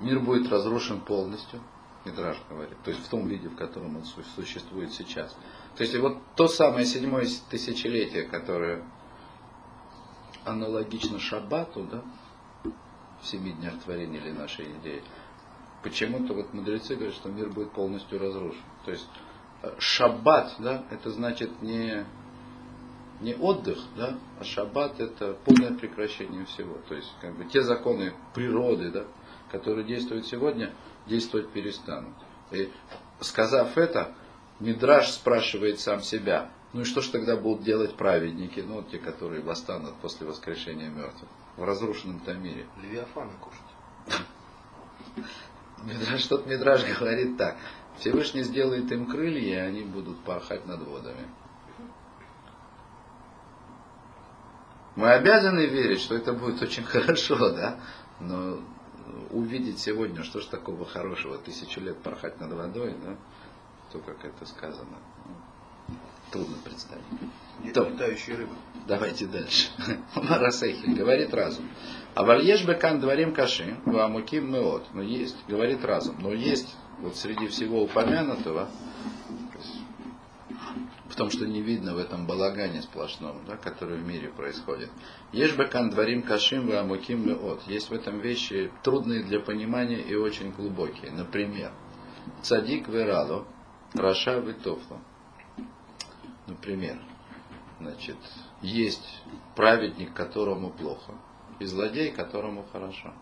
[0.00, 1.60] Мир будет разрушен полностью,
[2.06, 5.36] Мидраш говорит, то есть в том виде, в котором он существует сейчас.
[5.76, 8.84] То есть вот то самое седьмое тысячелетие, которое
[10.44, 12.02] аналогично Шаббату, да,
[13.20, 15.02] в семи днях творения или нашей идеи,
[15.82, 18.62] почему-то вот мудрецы говорят, что мир будет полностью разрушен.
[18.84, 19.08] То есть
[19.62, 22.04] э, шаббат, да, это значит не,
[23.20, 26.78] не отдых, да, а шаббат это полное прекращение всего.
[26.88, 29.04] То есть как бы те законы природы, да,
[29.50, 30.72] которые действуют сегодня,
[31.06, 32.14] действовать перестанут.
[32.50, 32.70] И
[33.20, 34.14] сказав это,
[34.60, 39.42] Мидраш спрашивает сам себя, ну и что ж тогда будут делать праведники, ну те, которые
[39.42, 42.66] восстанут после воскрешения мертвых в разрушенном-то мире?
[42.82, 43.60] Левиафана кушать.
[46.28, 47.56] Тот Мидраш говорит так.
[47.98, 51.28] Всевышний сделает им крылья, и они будут порхать над водами.
[54.96, 57.78] Мы обязаны верить, что это будет очень хорошо, да?
[58.20, 58.60] Но
[59.30, 63.16] увидеть сегодня, что ж такого хорошего, тысячу лет порхать над водой, да?
[63.92, 64.98] То, как это сказано,
[65.88, 65.94] ну,
[66.32, 67.04] трудно представить.
[67.74, 68.54] То, летающие рыбы.
[68.86, 69.68] Давайте дальше.
[70.14, 71.68] Марасейхель говорит разум.
[72.14, 74.86] А вальеш бекан дворим каши, вамуким меот.
[74.92, 78.68] Но есть, говорит разум, но есть вот среди всего упомянутого,
[81.08, 84.90] в том, что не видно в этом балагане сплошном, да, который в мире происходит.
[85.32, 87.62] Ешь бекан дворим кашим вамуким меот.
[87.66, 91.12] Есть в этом вещи трудные для понимания и очень глубокие.
[91.12, 91.72] Например,
[92.42, 93.46] цадик верало,
[93.94, 95.00] раша витофло.
[96.46, 96.98] Например,
[97.80, 98.16] значит,
[98.62, 99.22] есть
[99.54, 101.12] праведник, которому плохо,
[101.58, 103.12] и злодей, которому хорошо.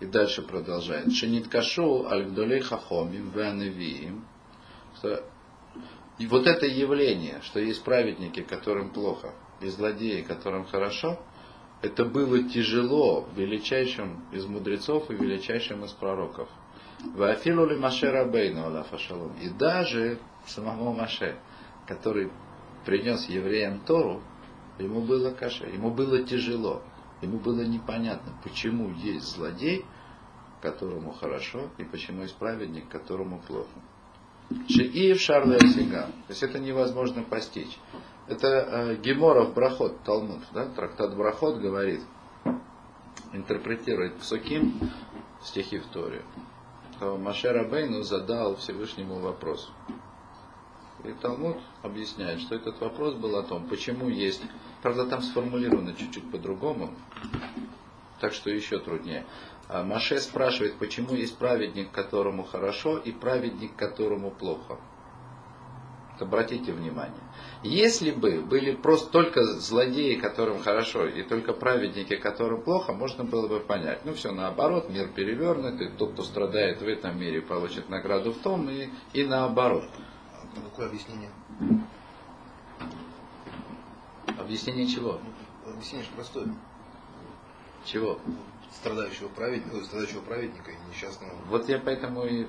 [0.00, 1.12] И дальше продолжает.
[1.12, 4.24] Шенит кашу альгдолей хахомим ваневиим.
[6.18, 11.18] И вот это явление, что есть праведники, которым плохо, и злодеи, которым хорошо,
[11.80, 16.48] это было тяжело величайшим из мудрецов и величайшим из пророков.
[17.14, 19.32] Вафилули Маше Рабейну Шалом.
[19.40, 21.38] И даже самому Маше,
[21.86, 22.32] который
[22.84, 24.20] принес евреям Тору,
[24.78, 26.82] ему было каше, ему было тяжело,
[27.22, 29.84] ему было непонятно, почему есть злодей,
[30.60, 33.68] которому хорошо, и почему есть праведник, которому плохо.
[34.68, 36.06] Шиив Шарле Сига.
[36.06, 37.78] То есть это невозможно постичь.
[38.26, 40.66] Это э, Геморов Брахот, Талмуд, да?
[40.66, 42.02] трактат Брахот говорит,
[43.32, 44.90] интерпретирует Псуким,
[45.42, 46.22] стихи в Торе,
[46.96, 49.70] что Маше Рабейну задал Всевышнему вопрос.
[51.04, 54.42] И Талмуд объясняет, что этот вопрос был о том, почему есть,
[54.82, 56.90] правда там сформулировано чуть-чуть по-другому,
[58.20, 59.24] так что еще труднее.
[59.68, 64.78] А Маше спрашивает, почему есть праведник, которому хорошо, и праведник, которому плохо.
[66.18, 67.20] Обратите внимание.
[67.62, 73.46] Если бы были просто только злодеи, которым хорошо, и только праведники, которым плохо, можно было
[73.46, 74.04] бы понять.
[74.04, 78.38] Ну все наоборот, мир перевернут, и тот, кто страдает в этом мире, получит награду в
[78.38, 79.84] том, и, и наоборот.
[80.70, 81.30] Какое объяснение?
[84.38, 85.20] Объяснение чего?
[85.66, 86.46] Объяснение же простое.
[87.84, 88.18] Чего?
[88.72, 91.32] Страдающего праведника, страдающего праведника и несчастного.
[91.48, 92.46] Вот я поэтому и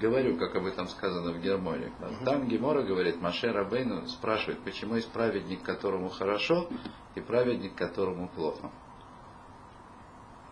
[0.00, 1.90] говорю, как об этом сказано в Герморе.
[2.24, 6.68] Там Гемора говорит, Маше Рабейну спрашивает, почему есть праведник, которому хорошо,
[7.14, 8.70] и праведник, которому плохо.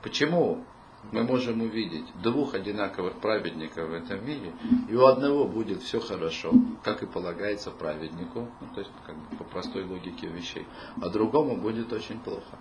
[0.02, 0.64] Почему
[1.12, 4.52] мы можем увидеть двух одинаковых праведников в этом мире,
[4.88, 9.36] и у одного будет все хорошо, как и полагается праведнику, ну, то есть как бы
[9.36, 10.66] по простой логике вещей,
[11.00, 12.58] а другому будет очень плохо.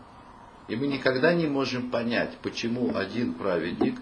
[0.67, 3.99] И мы никогда не можем понять, почему один праведник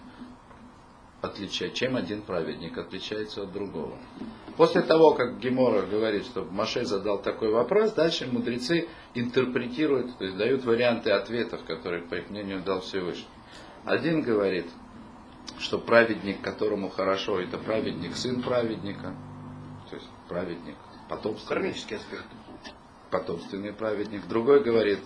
[1.21, 3.97] отличает, чем один праведник отличается от другого.
[4.57, 10.37] После того, как Гемора говорит, что Маше задал такой вопрос, дальше мудрецы интерпретируют, то есть
[10.37, 13.25] дают варианты ответов, которые, по их мнению, дал Всевышний.
[13.85, 14.65] Один говорит,
[15.59, 19.15] что праведник, которому хорошо, это праведник, сын праведника,
[19.89, 20.75] то есть праведник,
[21.09, 21.49] потомство.
[21.49, 22.25] Кармический аспект.
[23.09, 24.27] потомственный праведник.
[24.27, 24.99] Другой говорит,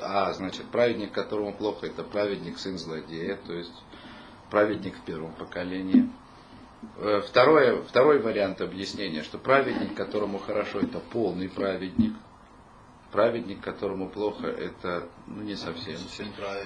[0.00, 3.72] а, значит, праведник, которому плохо, это праведник, сын злодея, то есть
[4.50, 6.08] праведник в первом поколении.
[6.96, 12.14] Э, второе, второй вариант объяснения, что праведник, которому хорошо, это полный праведник.
[13.10, 15.96] Праведник, которому плохо, это ну, не совсем.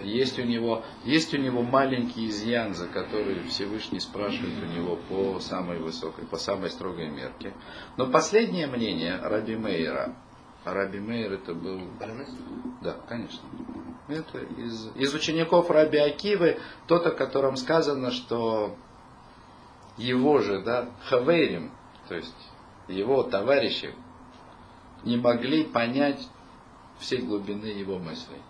[0.03, 5.39] Есть у, него, есть у него маленький изъян, за который Всевышний спрашивает у него по
[5.39, 7.55] самой высокой, по самой строгой мерке.
[7.97, 10.17] Но последнее мнение Раби Мейера,
[10.65, 11.81] Раби Мейер это был...
[12.81, 13.41] Да, конечно.
[14.09, 18.77] Это из, из учеников Раби Акивы, тот, о котором сказано, что
[19.97, 21.73] его же, да, Хаверим,
[22.09, 22.35] то есть
[22.89, 23.95] его товарищи,
[25.05, 26.29] не могли понять
[26.99, 28.41] всей глубины его мыслей.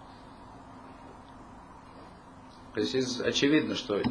[2.74, 4.02] То есть очевидно, что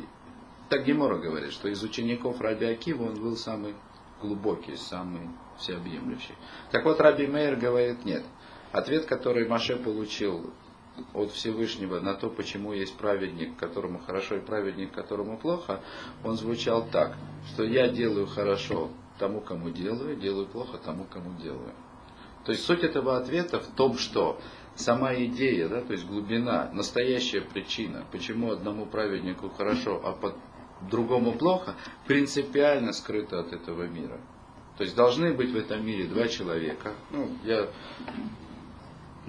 [0.70, 3.76] так Гемора говорит, что из учеников Раби Акива он был самый
[4.22, 6.36] глубокий, самый всеобъемлющий.
[6.72, 8.24] Так вот, Раби Мейер говорит, нет.
[8.72, 10.54] Ответ, который Маше получил
[11.14, 15.82] от Всевышнего на то, почему есть праведник, которому хорошо, и праведник, которому плохо,
[16.24, 17.18] он звучал так,
[17.50, 21.74] что я делаю хорошо тому, кому делаю, делаю плохо тому, кому делаю.
[22.46, 24.40] То есть суть этого ответа в том, что
[24.76, 30.36] сама идея, да, то есть глубина, настоящая причина, почему одному праведнику хорошо, а под
[30.90, 31.76] другому плохо,
[32.08, 34.20] принципиально скрыта от этого мира.
[34.78, 36.94] То есть должны быть в этом мире два человека.
[37.12, 37.68] Ну, я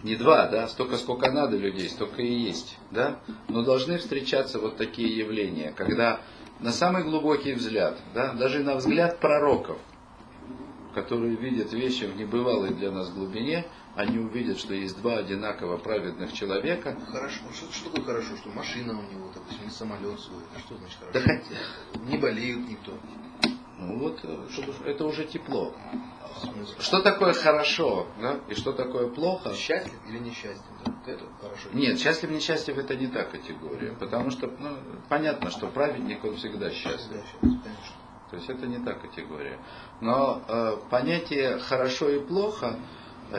[0.03, 4.77] не два, да, столько, сколько надо людей, столько и есть, да, но должны встречаться вот
[4.77, 6.21] такие явления, когда
[6.61, 9.79] на самый глубокий взгляд, да, даже на взгляд пророков,
[10.95, 16.33] которые видят вещи в небывалой для нас глубине, они увидят, что есть два одинаково праведных
[16.33, 16.97] человека.
[17.11, 17.41] Хорошо.
[17.53, 18.37] Что, что такое хорошо?
[18.37, 20.43] Что машина у него, допустим, не самолет свой.
[20.57, 21.21] А что значит хорошо?
[21.93, 22.99] Да, не болеют никто.
[23.79, 24.47] Ну вот, э,
[24.87, 25.75] это уже тепло.
[26.79, 28.41] Что такое хорошо, да?
[28.49, 29.55] И что такое плохо?
[29.55, 30.95] Счастлив или несчастлив, да?
[31.07, 31.69] Это хорошо.
[31.73, 33.93] Нет, счастлив, несчастлив это не та категория.
[33.93, 34.79] Потому что, ну,
[35.09, 37.23] понятно, что праведник, он всегда счастлив.
[37.41, 38.03] Всегда счастлив.
[38.31, 39.59] То есть это не та категория.
[40.01, 42.79] Но э, понятие хорошо и плохо,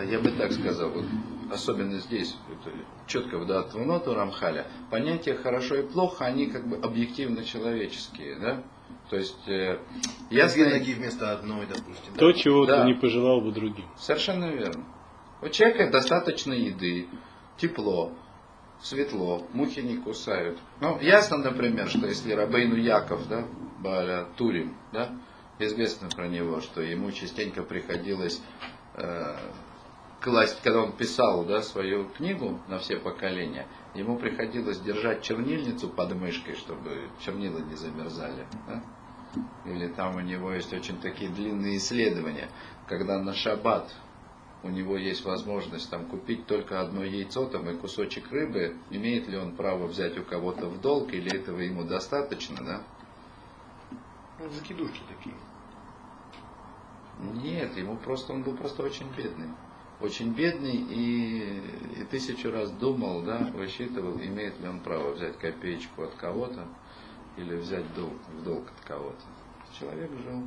[0.01, 1.05] я бы так сказал, вот,
[1.51, 2.75] особенно здесь, это,
[3.05, 8.39] четко в Датвуноту Рамхаля, понятия хорошо и плохо, они как бы объективно человеческие.
[8.39, 8.63] Да?
[9.09, 9.79] То есть, э,
[10.29, 10.63] ясно...
[10.63, 12.13] Две ноги вместо одной, допустим.
[12.17, 12.39] То, да?
[12.39, 12.81] чего да.
[12.81, 13.85] ты не пожелал бы другим.
[13.97, 14.83] Совершенно верно.
[15.41, 17.07] У человека достаточно еды,
[17.57, 18.13] тепло,
[18.81, 20.57] светло, мухи не кусают.
[20.79, 23.45] Ну, ясно, например, что если Рабейну Яков, да,
[23.79, 25.11] Баля Турим, да,
[25.59, 28.41] известно про него, что ему частенько приходилось
[28.95, 29.35] э,
[30.23, 36.15] класть, когда он писал да, свою книгу на все поколения, ему приходилось держать чернильницу под
[36.15, 38.47] мышкой, чтобы чернила не замерзали.
[38.67, 38.83] Да?
[39.65, 42.49] Или там у него есть очень такие длинные исследования,
[42.87, 43.93] когда на шаббат
[44.63, 49.37] у него есть возможность там купить только одно яйцо там, и кусочек рыбы, имеет ли
[49.37, 52.83] он право взять у кого-то в долг, или этого ему достаточно, да?
[54.39, 55.35] Ну, закидушки такие.
[57.19, 59.49] Нет, ему просто, он был просто очень бедный
[60.03, 61.61] очень бедный и,
[61.97, 66.67] и тысячу раз думал, да, высчитывал, имеет ли он право взять копеечку от кого-то
[67.37, 69.23] или взять долг, в долг от кого-то.
[69.79, 70.43] Человек жил.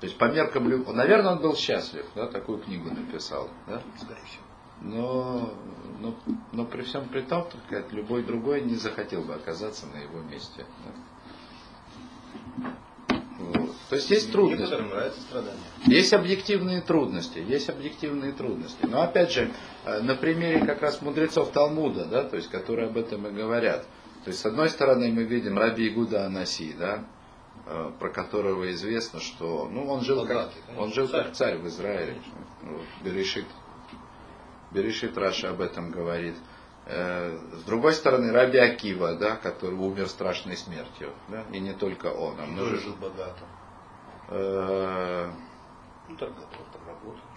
[0.00, 3.80] То есть по меркам любви, наверное, он был счастлив, да, такую книгу написал, да?
[4.80, 5.54] Но,
[6.00, 6.14] но,
[6.50, 10.66] но при всем при том, только любой другой не захотел бы оказаться на его месте.
[10.84, 12.72] Да?
[13.52, 14.74] То есть есть трудности.
[15.86, 18.86] Есть объективные трудности, есть объективные трудности.
[18.86, 19.50] Но опять же,
[19.84, 23.82] э, на примере как раз мудрецов Талмуда, да, то есть, которые об этом и говорят.
[24.24, 27.04] То есть, с одной стороны, мы видим Раби Игуда Анаси, да,
[27.66, 32.16] э, про которого известно, что ну, он жил, как, он жил как царь в Израиле.
[32.62, 33.46] Вот, Берешит,
[34.70, 36.36] Берешит Раша об этом говорит.
[36.86, 41.10] Э, с другой стороны, Раби Акива, да, который умер страшной смертью.
[41.28, 42.40] Да, и не только он.
[42.40, 42.76] А много...
[42.76, 43.44] жил богато.
[44.28, 45.30] Э,
[46.08, 46.30] ну, так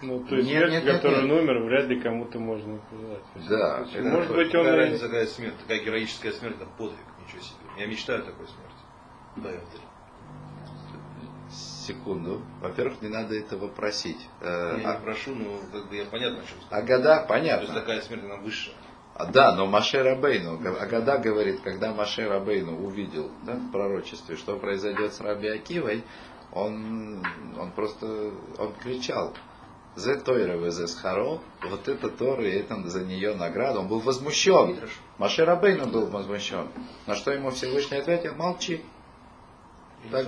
[0.02, 3.22] Ну, то есть нет, смерть, нет, который нет, умер, вряд ли кому-то можно пожелать.
[3.48, 3.86] Да.
[3.92, 4.64] Это может быть, он...
[4.64, 5.58] Какая разница, какая смерть?
[5.62, 7.58] Такая героическая смерть, это подвиг, ничего себе.
[7.78, 8.74] Я мечтаю о такой смерти.
[9.36, 9.60] Да, я
[11.86, 12.42] Секунду.
[12.60, 14.28] Во-первых, не надо этого просить.
[14.40, 14.94] Э, я а...
[14.96, 17.66] не прошу, но как бы я понятно, что А года, понятно.
[17.66, 18.74] То есть такая смерть, она высшая.
[19.18, 24.58] А, да, но Маше Рабейну, Агада говорит, когда Маше Рабейну увидел да, в пророчестве, что
[24.58, 26.04] произойдет с Раби Акивой,
[26.52, 27.24] он,
[27.58, 29.32] он просто, он кричал,
[29.94, 33.80] «Зе Тойра везе схаро», вот это Тора, и это за нее награда.
[33.80, 34.78] Он был возмущен.
[35.16, 36.68] Маше Рабейну был возмущен.
[37.06, 38.84] На что ему Всевышний ответил, молчи.
[40.10, 40.26] Так,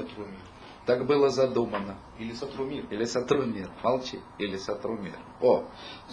[0.88, 1.98] Так было задумано.
[2.18, 2.86] Или сотру мир.
[2.88, 3.68] Или сотру мир.
[3.82, 4.20] Молчи.
[4.38, 5.18] Или сотру мир.
[5.42, 5.66] О,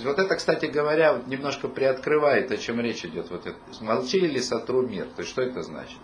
[0.04, 3.32] вот это, кстати говоря, немножко приоткрывает, о чем речь идет.
[3.32, 3.58] Вот это.
[3.80, 5.06] Молчи или сотру мир.
[5.16, 5.98] То есть что это значит?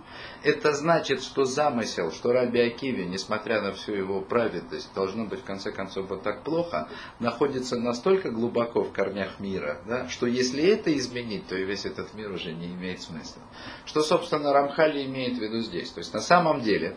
[0.43, 5.43] Это значит, что замысел, что Раби Акиви, несмотря на всю его праведность, должно быть в
[5.43, 6.87] конце концов вот так плохо,
[7.19, 12.13] находится настолько глубоко в корнях мира, да, что если это изменить, то и весь этот
[12.13, 13.41] мир уже не имеет смысла.
[13.83, 15.91] Что, собственно, Рамхали имеет в виду здесь.
[15.91, 16.95] То есть на самом деле,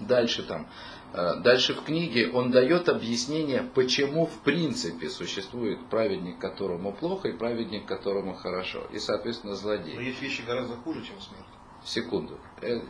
[0.00, 0.68] дальше там,
[1.12, 7.32] э, дальше в книге он дает объяснение, почему в принципе существует праведник, которому плохо, и
[7.32, 8.86] праведник, которому хорошо.
[8.92, 9.94] И, соответственно, злодей.
[9.94, 11.44] Но есть вещи гораздо хуже, чем смерть.
[11.84, 12.38] Секунду.
[12.62, 12.80] Э,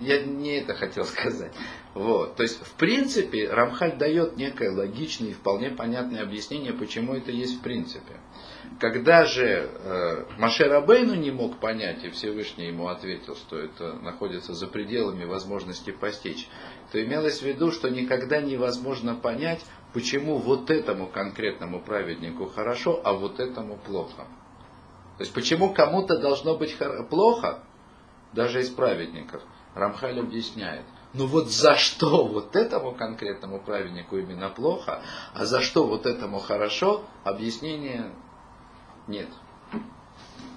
[0.00, 1.52] я не это хотел сказать.
[1.94, 2.36] Вот.
[2.36, 7.58] То есть, в принципе, Рамхаль дает некое логичное и вполне понятное объяснение, почему это есть
[7.58, 8.20] в принципе.
[8.78, 14.52] Когда же э, Маше Рабейну не мог понять, и Всевышний ему ответил, что это находится
[14.52, 16.48] за пределами возможности постичь,
[16.92, 19.64] то имелось в виду, что никогда невозможно понять,
[19.94, 24.26] почему вот этому конкретному праведнику хорошо, а вот этому плохо.
[25.16, 26.76] То есть почему кому-то должно быть
[27.08, 27.62] плохо,
[28.34, 29.42] даже из праведников.
[29.74, 30.84] Рамхаль объясняет.
[31.14, 35.00] Ну вот за что вот этому конкретному праведнику именно плохо,
[35.32, 38.12] а за что вот этому хорошо, объяснения
[39.06, 39.28] нет.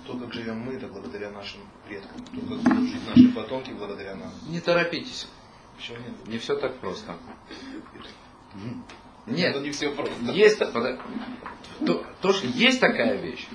[0.05, 2.23] То, как живем мы, это благодаря нашим предкам.
[2.25, 4.31] То, как будут жить наши потомки, благодаря нам.
[4.47, 5.27] Не торопитесь.
[5.75, 6.27] Почему нет?
[6.27, 7.15] Не все так просто.
[9.27, 10.13] Нет, это не все просто.
[10.31, 13.47] Есть, то, то, что есть такая вещь.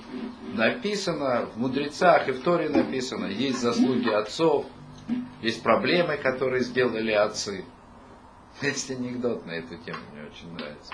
[0.53, 4.65] Написано в мудрецах и в Торе написано, есть заслуги отцов,
[5.41, 7.65] есть проблемы, которые сделали отцы.
[8.61, 10.93] Есть анекдот на эту тему, мне очень нравится.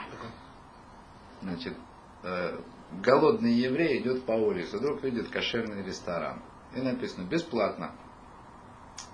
[1.42, 1.76] Значит,
[2.24, 2.60] э,
[3.04, 6.42] голодный еврей идет по улице, вдруг видит кошерный ресторан.
[6.76, 7.94] И написано бесплатно.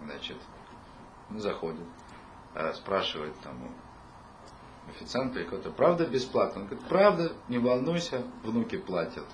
[0.03, 0.37] Значит,
[1.31, 1.87] заходит,
[2.55, 3.71] э, спрашивает тому
[4.89, 6.61] официант или кто-то, правда бесплатно?
[6.61, 9.25] Он говорит, правда, не волнуйся, внуки платят.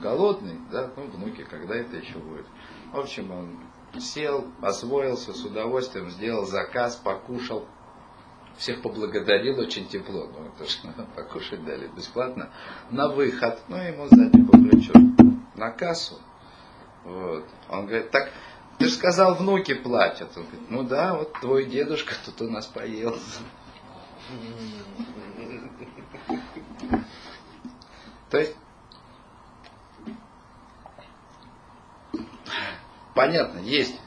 [0.00, 2.46] Голодный, да, ну внуки, когда это еще будет.
[2.92, 3.58] В общем, он
[4.00, 7.66] сел, освоился с удовольствием, сделал заказ, покушал,
[8.58, 10.78] всех поблагодарил очень тепло, ну это же
[11.16, 12.50] покушать дали бесплатно,
[12.90, 14.92] на выход, ну ему сзади по плечу,
[15.54, 16.18] на кассу.
[17.04, 17.44] Вот.
[17.70, 18.32] Он говорит, так
[18.78, 20.36] ты же сказал, внуки платят.
[20.36, 23.16] Он говорит, ну да, вот твой дедушка тут у нас поел.
[28.30, 28.54] То есть,
[33.14, 33.98] понятно, есть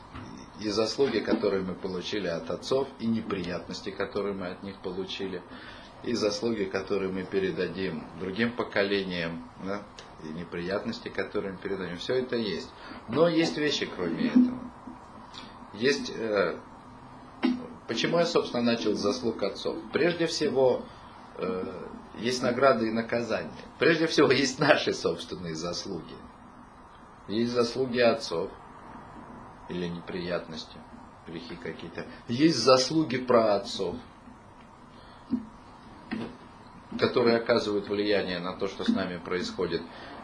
[0.62, 5.41] и заслуги, которые мы получили от отцов, и неприятности, которые мы от них получили,
[6.03, 9.82] и заслуги, которые мы передадим другим поколениям, да,
[10.24, 11.97] и неприятности, которые мы передадим.
[11.97, 12.70] Все это есть.
[13.07, 14.59] Но есть вещи, кроме этого.
[15.74, 16.57] Есть э,
[17.91, 19.76] Почему я, собственно, начал с заслуг отцов?
[19.91, 20.86] Прежде всего,
[21.38, 21.88] э,
[22.20, 23.51] есть награды и наказания.
[23.80, 26.16] Прежде всего, есть наши собственные заслуги.
[27.28, 28.49] Есть заслуги отцов
[29.70, 30.78] или неприятности,
[31.28, 32.05] грехи какие-то.
[32.28, 33.95] Есть заслуги праотцов,
[36.99, 39.82] которые оказывают влияние на то, что с нами происходит.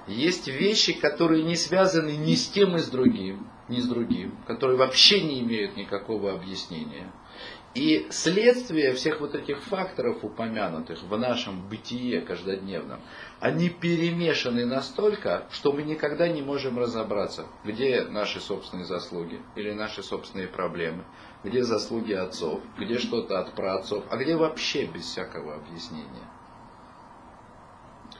[0.07, 4.77] Есть вещи, которые не связаны ни с тем, ни с другим, ни с другим, которые
[4.77, 7.11] вообще не имеют никакого объяснения.
[7.73, 12.99] И следствие всех вот этих факторов, упомянутых в нашем бытие каждодневном,
[13.39, 20.01] они перемешаны настолько, что мы никогда не можем разобраться, где наши собственные заслуги или наши
[20.01, 21.03] собственные проблемы,
[21.43, 26.27] где заслуги отцов, где что-то от праотцов, а где вообще без всякого объяснения.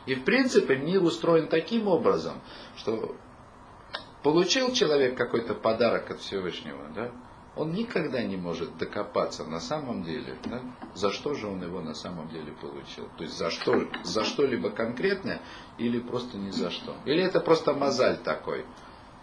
[0.06, 2.42] И в принципе мир устроен таким образом,
[2.76, 3.16] что
[4.22, 7.12] получил человек какой-то подарок от Всевышнего, да,
[7.58, 10.62] он никогда не может докопаться на самом деле, да,
[10.94, 13.10] за что же он его на самом деле получил.
[13.18, 15.42] То есть за что, за что-либо конкретное
[15.78, 16.96] или просто ни за что.
[17.06, 18.66] Или это просто мозаль такой.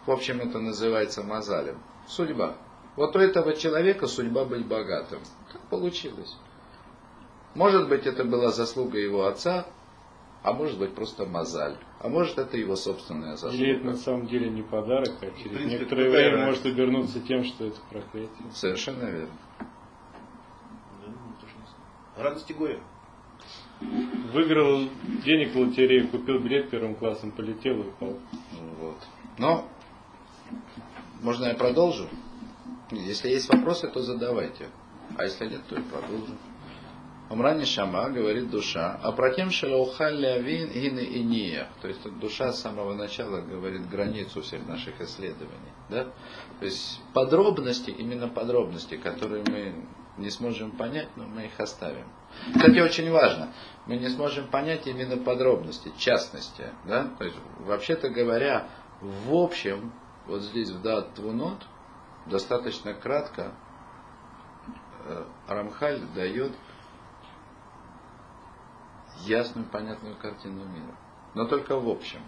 [0.06, 1.78] В общем, это называется мозалем.
[2.06, 2.56] Судьба.
[2.96, 5.20] Вот у этого человека судьба быть богатым.
[5.50, 6.36] Как получилось?
[7.54, 9.66] Может быть, это была заслуга его отца,
[10.42, 13.56] а может быть просто мозаль, а может это его собственная заслуга.
[13.56, 16.46] Или это на самом деле не подарок, а через принципе, некоторое время разница.
[16.46, 18.50] может обернуться тем, что это проклятие.
[18.52, 19.38] Совершенно верно.
[22.18, 22.78] Радость и горе.
[23.80, 24.86] Выиграл
[25.24, 28.18] денег в лотерею, купил билет первым классом, полетел и упал.
[28.78, 28.98] Вот.
[29.38, 29.66] Но,
[31.22, 32.10] можно я продолжу?
[32.90, 34.68] Если есть вопросы, то задавайте.
[35.16, 36.36] А если нет, то и продолжим.
[37.30, 41.68] Умрани Шама, говорит душа, а про тем шалаухалли авин гины иния.
[41.80, 45.72] То есть душа с самого начала говорит границу всех наших исследований.
[45.88, 46.04] Да?
[46.60, 49.74] То есть подробности, именно подробности, которые мы
[50.18, 52.06] не сможем понять, но мы их оставим.
[52.54, 53.52] Кстати, очень важно,
[53.86, 56.64] мы не сможем понять именно подробности, частности.
[56.84, 57.08] Да?
[57.18, 58.68] То есть, вообще-то говоря,
[59.00, 59.92] в общем,
[60.26, 61.62] вот здесь в дат Твунот
[62.26, 63.52] достаточно кратко
[65.06, 66.52] э, Рамхаль дает
[69.22, 70.96] ясную, понятную картину мира.
[71.34, 72.20] Но только в общем.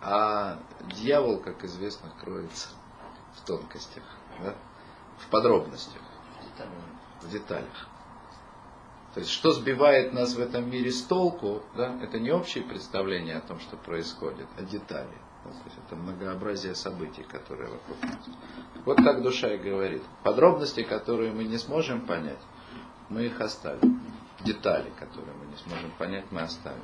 [0.00, 0.58] А
[0.94, 2.68] дьявол, как известно, кроется
[3.34, 4.04] в тонкостях,
[4.42, 4.54] да?
[5.18, 6.02] в подробностях,
[7.22, 7.88] в деталях.
[9.14, 13.36] То есть, что сбивает нас в этом мире с толку, да, это не общее представление
[13.36, 15.16] о том, что происходит, а детали.
[15.44, 18.18] Да, то есть, это многообразие событий, которые вокруг нас.
[18.84, 20.02] Вот так душа и говорит.
[20.22, 22.38] Подробности, которые мы не сможем понять,
[23.08, 24.00] мы их оставим.
[24.40, 26.82] Детали, которые мы не сможем понять, мы оставим.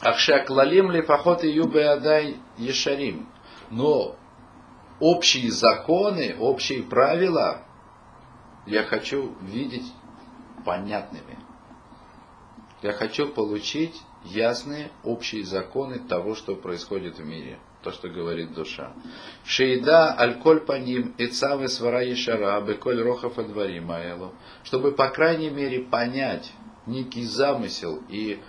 [0.00, 3.28] Ахша клалим ли поход и юбе ешарим.
[3.70, 4.16] Но
[5.00, 7.62] общие законы, общие правила
[8.66, 9.90] я хочу видеть
[10.64, 11.38] понятными.
[12.82, 17.58] Я хочу получить ясные общие законы того, что происходит в мире.
[17.84, 18.94] То, что говорит душа.
[19.44, 24.32] Шейда аль-коль паним и цавы свара ешара беколь рохов адварим аэлу.
[24.62, 26.50] Чтобы, по крайней мере, понять
[26.86, 28.40] некий замысел и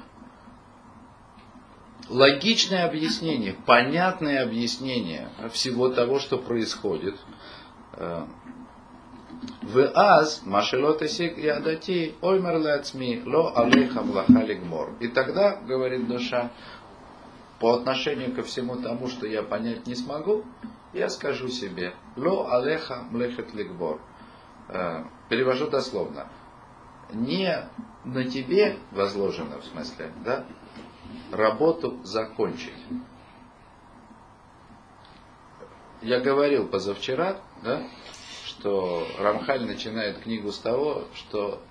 [2.08, 7.16] логичное объяснение, понятное объяснение всего того, что происходит.
[7.92, 8.26] Э,
[9.62, 14.94] в аз машелотесик ядати оймер лацми ло алейха млаха лигмор.
[15.02, 16.52] И тогда, говорит душа,
[17.60, 20.44] по отношению ко всему тому, что я понять не смогу,
[20.94, 24.00] я скажу себе, ло алеха млехет лигбор.
[24.70, 26.28] Э, перевожу дословно.
[27.12, 27.70] Не
[28.04, 30.46] на тебе возложено, в смысле, да,
[31.32, 32.74] работу закончить.
[36.02, 37.84] Я говорил позавчера, да,
[38.46, 41.62] что Рамхаль начинает книгу с того, что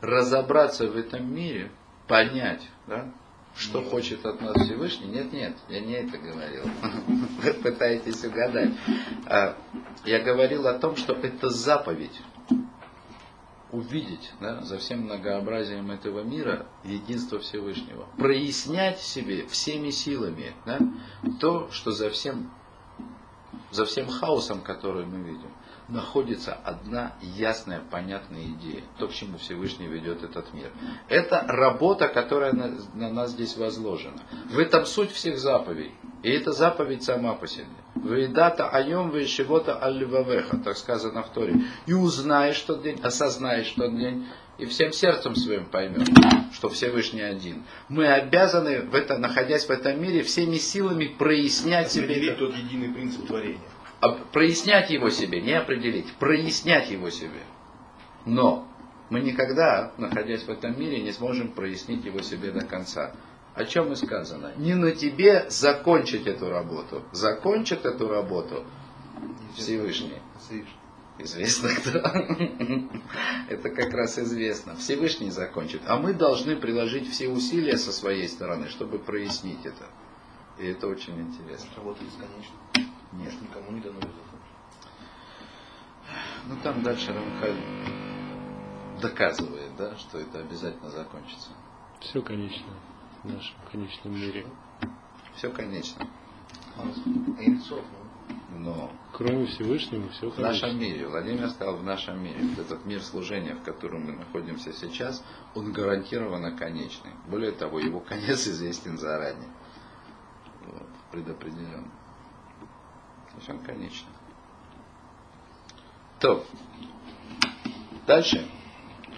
[0.00, 1.70] разобраться в этом мире,
[2.06, 3.10] понять, да,
[3.56, 3.90] что нет.
[3.90, 5.08] хочет от нас Всевышний.
[5.08, 6.64] Нет, нет, я не это говорил.
[7.42, 8.72] Вы пытаетесь угадать.
[9.26, 9.56] А,
[10.04, 12.20] я говорил о том, что это заповедь
[13.72, 18.06] увидеть да, за всем многообразием этого мира единство Всевышнего.
[18.16, 20.78] Прояснять себе всеми силами да,
[21.40, 22.50] то, что за всем,
[23.70, 25.50] за всем хаосом, который мы видим,
[25.90, 28.82] находится одна ясная, понятная идея.
[28.98, 30.70] То, к чему Всевышний ведет этот мир.
[31.08, 34.18] Это работа, которая на, на нас здесь возложена.
[34.50, 35.92] В этом суть всех заповедей.
[36.22, 37.66] И эта заповедь сама по себе.
[37.94, 41.62] Вейдата айом вейшивота алливавеха, так сказано в Торе.
[41.86, 44.26] И узнаешь тот день, осознаешь тот день,
[44.58, 46.06] и всем сердцем своим поймешь,
[46.52, 47.64] что Всевышний один.
[47.88, 52.34] Мы обязаны, в это, находясь в этом мире, всеми силами прояснять себе...
[52.34, 53.60] тот единый принцип творения.
[54.32, 57.42] Прояснять его себе, не определить, прояснять его себе.
[58.24, 58.66] Но
[59.10, 63.12] мы никогда, находясь в этом мире, не сможем прояснить его себе до конца.
[63.54, 64.52] О чем и сказано.
[64.56, 67.02] Не на тебе закончить эту работу.
[67.12, 68.64] Закончит эту работу
[69.56, 70.20] Всевышний.
[71.18, 71.98] Известно кто.
[73.48, 74.76] Это как раз известно.
[74.76, 75.82] Всевышний закончит.
[75.86, 79.84] А мы должны приложить все усилия со своей стороны, чтобы прояснить это.
[80.58, 81.68] И это очень интересно.
[81.76, 82.99] Работа бесконечна.
[83.12, 83.32] Нет.
[83.40, 84.30] Никому не дано закончить.
[86.46, 87.56] Ну там дальше Рамхаль
[89.00, 91.50] доказывает, да, что это обязательно закончится.
[92.00, 92.72] Все конечно
[93.22, 94.46] в нашем конечном мире.
[95.36, 96.06] Все конечно.
[98.50, 103.02] Но кроме Всевышнего все в нашем мире, Владимир сказал, в нашем мире, вот этот мир
[103.02, 107.12] служения, в котором мы находимся сейчас, он гарантированно конечный.
[107.28, 109.48] Более того, его конец известен заранее.
[110.66, 111.90] Вот, предопределен.
[113.40, 114.12] То есть он конечный.
[116.18, 116.44] То.
[118.06, 118.46] Дальше.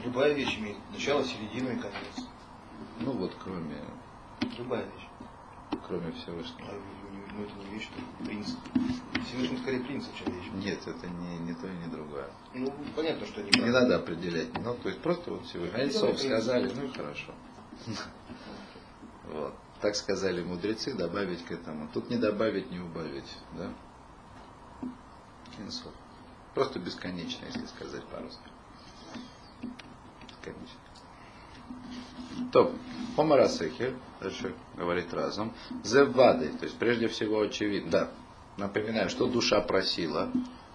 [0.04, 2.28] Любая вещь имеет начало, середину и конец.
[3.00, 3.78] Ну вот, кроме...
[4.58, 5.08] Любая вещь.
[5.88, 6.68] Кроме Всевышнего.
[6.68, 6.74] А,
[7.34, 8.58] ну это не вещь, это принцип.
[9.26, 10.50] Всевышний скорее принцип, чем вещь.
[10.54, 12.30] Нет, это не, не то и не другое.
[12.54, 14.56] Ну, понятно, что не Не надо определять.
[14.58, 15.80] Ну, то есть просто вот Всевышний.
[15.80, 17.32] Они слов сказали, ну и хорошо.
[19.32, 19.54] Вот.
[19.80, 21.88] Так сказали мудрецы, добавить к этому.
[21.92, 23.36] Тут не добавить, не убавить.
[23.58, 23.72] Да?
[25.58, 25.92] Инсов.
[26.54, 28.48] Просто бесконечно, если сказать по-русски.
[30.28, 30.80] Бесконечно.
[32.52, 32.74] То,
[33.16, 35.52] Помарасехер, дальше говорит разум,
[35.84, 38.10] зевады, то есть прежде всего очевидно, да,
[38.56, 40.30] напоминаю, что душа просила,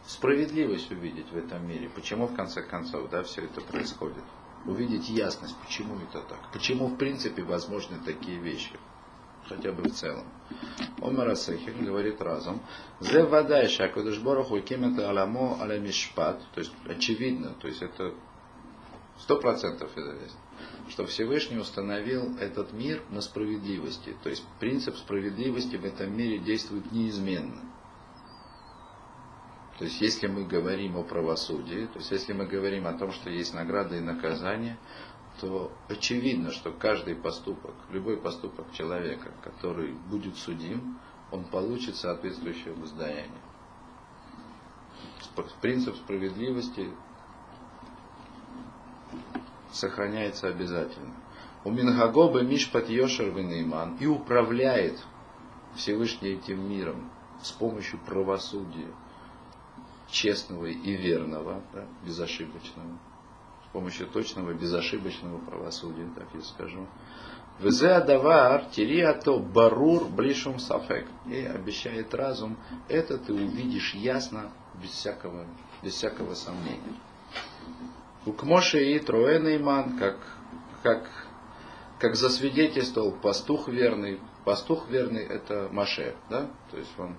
[0.05, 4.23] справедливость увидеть в этом мире, почему в конце концов, да, все это происходит.
[4.65, 8.77] Увидеть ясность, почему это так, почему в принципе возможны такие вещи.
[9.47, 10.25] Хотя бы в целом.
[11.01, 12.61] Омар Асехин говорит разом.
[12.99, 16.41] Зе вадай шакудыш бороху кимета аламо аля мишпат.
[16.53, 18.13] То есть очевидно, то есть это
[19.19, 20.39] сто процентов известно,
[20.89, 24.15] что Всевышний установил этот мир на справедливости.
[24.23, 27.61] То есть принцип справедливости в этом мире действует неизменно.
[29.77, 33.29] То есть если мы говорим о правосудии, то есть если мы говорим о том, что
[33.29, 34.77] есть награда и наказание,
[35.39, 40.99] то очевидно, что каждый поступок, любой поступок человека, который будет судим,
[41.31, 43.41] он получит соответствующее воздаяние.
[45.61, 46.89] Принцип справедливости
[49.71, 51.13] сохраняется обязательно.
[51.63, 55.03] У Мингагоба Мишпат Йошер Венейман и управляет
[55.75, 57.11] Всевышний этим миром
[57.41, 58.91] с помощью правосудия,
[60.09, 62.97] честного и верного, да, безошибочного
[63.69, 66.87] с помощью точного, безошибочного правосудия, так я скажу.
[67.59, 71.07] Везе адавар тириато барур блишум сафек.
[71.25, 72.57] И обещает разум,
[72.87, 74.51] это ты увидишь ясно,
[74.81, 75.45] без всякого,
[75.81, 76.95] без всякого сомнения.
[78.25, 80.17] У Кмоши и Троэнейман, как,
[80.83, 81.09] как,
[81.99, 86.49] как засвидетельствовал пастух верный, пастух верный это Маше, да?
[86.71, 87.15] То есть он,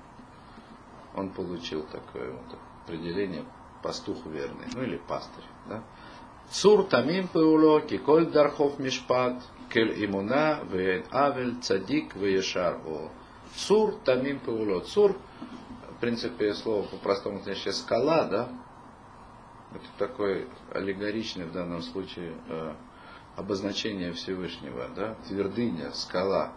[1.15, 3.45] он получил такое вот определение
[3.83, 5.83] пастух верный, ну или пастырь, да?
[6.51, 13.11] Цур тамим пеуло, киколь дархов мишпат, кель имуна, вен авель, цадик, вешар о.
[13.55, 14.81] Цур тамим пеуло.
[14.81, 15.17] Цур,
[15.91, 18.49] в принципе, слово по-простому значит скала, да?
[19.75, 22.73] Это такой аллегоричный в данном случае э,
[23.37, 25.17] обозначение Всевышнего, да?
[25.29, 26.53] Твердыня, скала,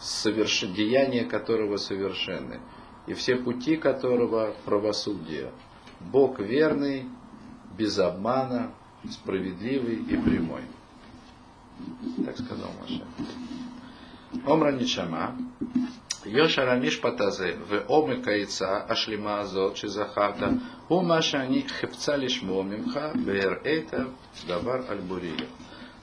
[0.00, 0.62] соверш...
[0.62, 2.60] деяния которого совершенны,
[3.06, 5.52] и все пути которого правосудие.
[6.00, 7.06] Бог верный,
[7.76, 8.72] без обмана,
[9.10, 10.62] справедливый и прямой.
[12.24, 13.04] Так сказал Маша.
[14.44, 15.36] Омра Нишама,
[16.24, 23.60] Йошара Мишпатазе, в омыка яйца, ашлима азот, шизахата, у Маша они хепца лишмо мимха, вер
[23.64, 24.08] это
[24.46, 25.46] давар альбурия.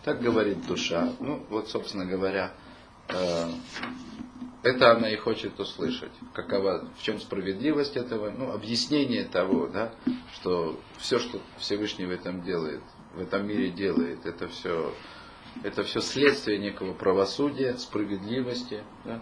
[0.04, 1.14] Так говорит душа.
[1.20, 2.54] Ну, вот, собственно говоря,
[3.10, 3.50] э,
[4.66, 6.12] это она и хочет услышать.
[6.34, 9.94] Какова, в чем справедливость этого, ну, объяснение того, да,
[10.34, 12.82] что все, что Всевышний в этом делает,
[13.14, 14.92] в этом мире делает, это все,
[15.64, 19.22] это все следствие некого правосудия, справедливости, да,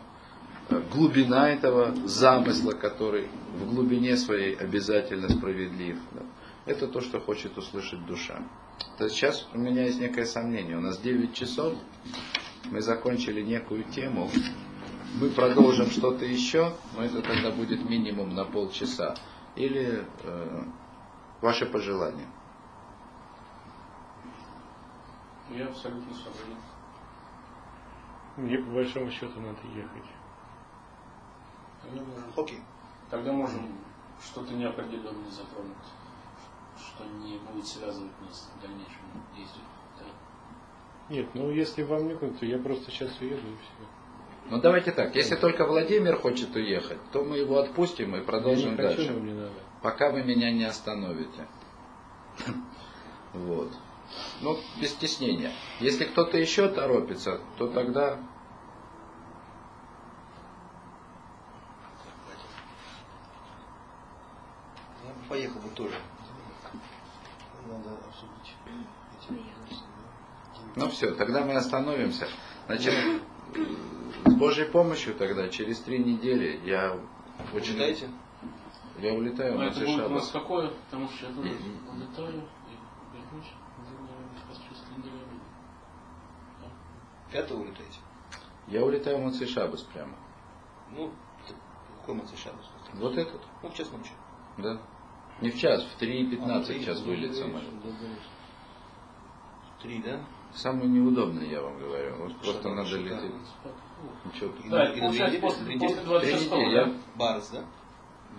[0.94, 3.28] глубина этого замысла, который
[3.58, 5.98] в глубине своей обязательно справедлив.
[6.12, 6.22] Да.
[6.66, 8.42] Это то, что хочет услышать душа.
[8.98, 10.78] То сейчас у меня есть некое сомнение.
[10.78, 11.74] У нас 9 часов,
[12.72, 14.32] мы закончили некую тему,
[15.20, 19.16] мы продолжим что-то еще, но это тогда будет минимум на полчаса.
[19.56, 20.64] Или э,
[21.42, 22.28] ваши пожелания.
[25.52, 26.58] Я абсолютно согласен.
[28.38, 30.10] Мне по большому счету надо ехать.
[31.84, 32.62] Тогда можем, Окей.
[33.12, 33.68] Тогда можем
[34.20, 35.76] что-то неопределенное затронуть,
[36.78, 39.04] что не будет связывать нас в дальнейшем
[39.36, 39.62] действии.
[40.00, 40.06] Да?
[41.14, 44.03] Нет, ну если вам некуда, то я просто сейчас уеду и все.
[44.50, 48.72] Ну давайте так, если только Владимир хочет уехать, то мы его отпустим и продолжим я
[48.72, 49.08] не дальше.
[49.08, 49.52] Хочу, мне надо.
[49.82, 51.48] Пока вы меня не остановите.
[53.34, 53.72] Вот.
[54.42, 55.52] Ну, без стеснения.
[55.80, 58.20] Если кто-то еще торопится, то тогда
[65.04, 65.96] Я бы поехал бы тоже.
[67.68, 68.56] Надо обсудить
[69.20, 69.40] эти
[70.76, 72.28] Ну все, тогда мы остановимся.
[72.68, 72.94] Значит,
[74.26, 76.98] с Божьей помощью тогда, через три недели, я
[77.54, 77.74] очень...
[77.74, 78.10] Улетаете?
[79.00, 80.70] Я улетаю А на это будет у нас какое?
[80.86, 81.50] Потому что я тоже
[81.92, 83.52] улетаю и вернусь.
[87.32, 88.00] Пятого улетаете?
[88.68, 90.14] Я улетаю в Шабас прямо.
[90.92, 91.12] Ну,
[92.00, 92.70] какой Мацей Шабас?
[92.94, 94.12] Вот этот, Ну, в час ночи.
[94.58, 94.80] да.
[95.42, 97.68] Не в час, в 3.15 А, три, час ну, вылет самолет.
[99.82, 100.22] Три, да?
[100.54, 102.16] Самый неудобный, я вам говорю.
[102.18, 103.32] Вот просто надо лететь.
[104.26, 104.52] Ничего.
[104.70, 106.82] Да, И получается две после, после Три 26 недели, да?
[106.82, 107.64] я- Барс, да?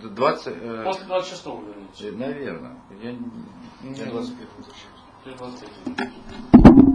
[0.09, 2.19] 20, э, После 26 вернитесь.
[2.19, 2.77] наверное.
[3.03, 3.19] Я, не-
[3.83, 5.01] Я не- 25 возвращаюсь.
[5.25, 6.94] Через 23.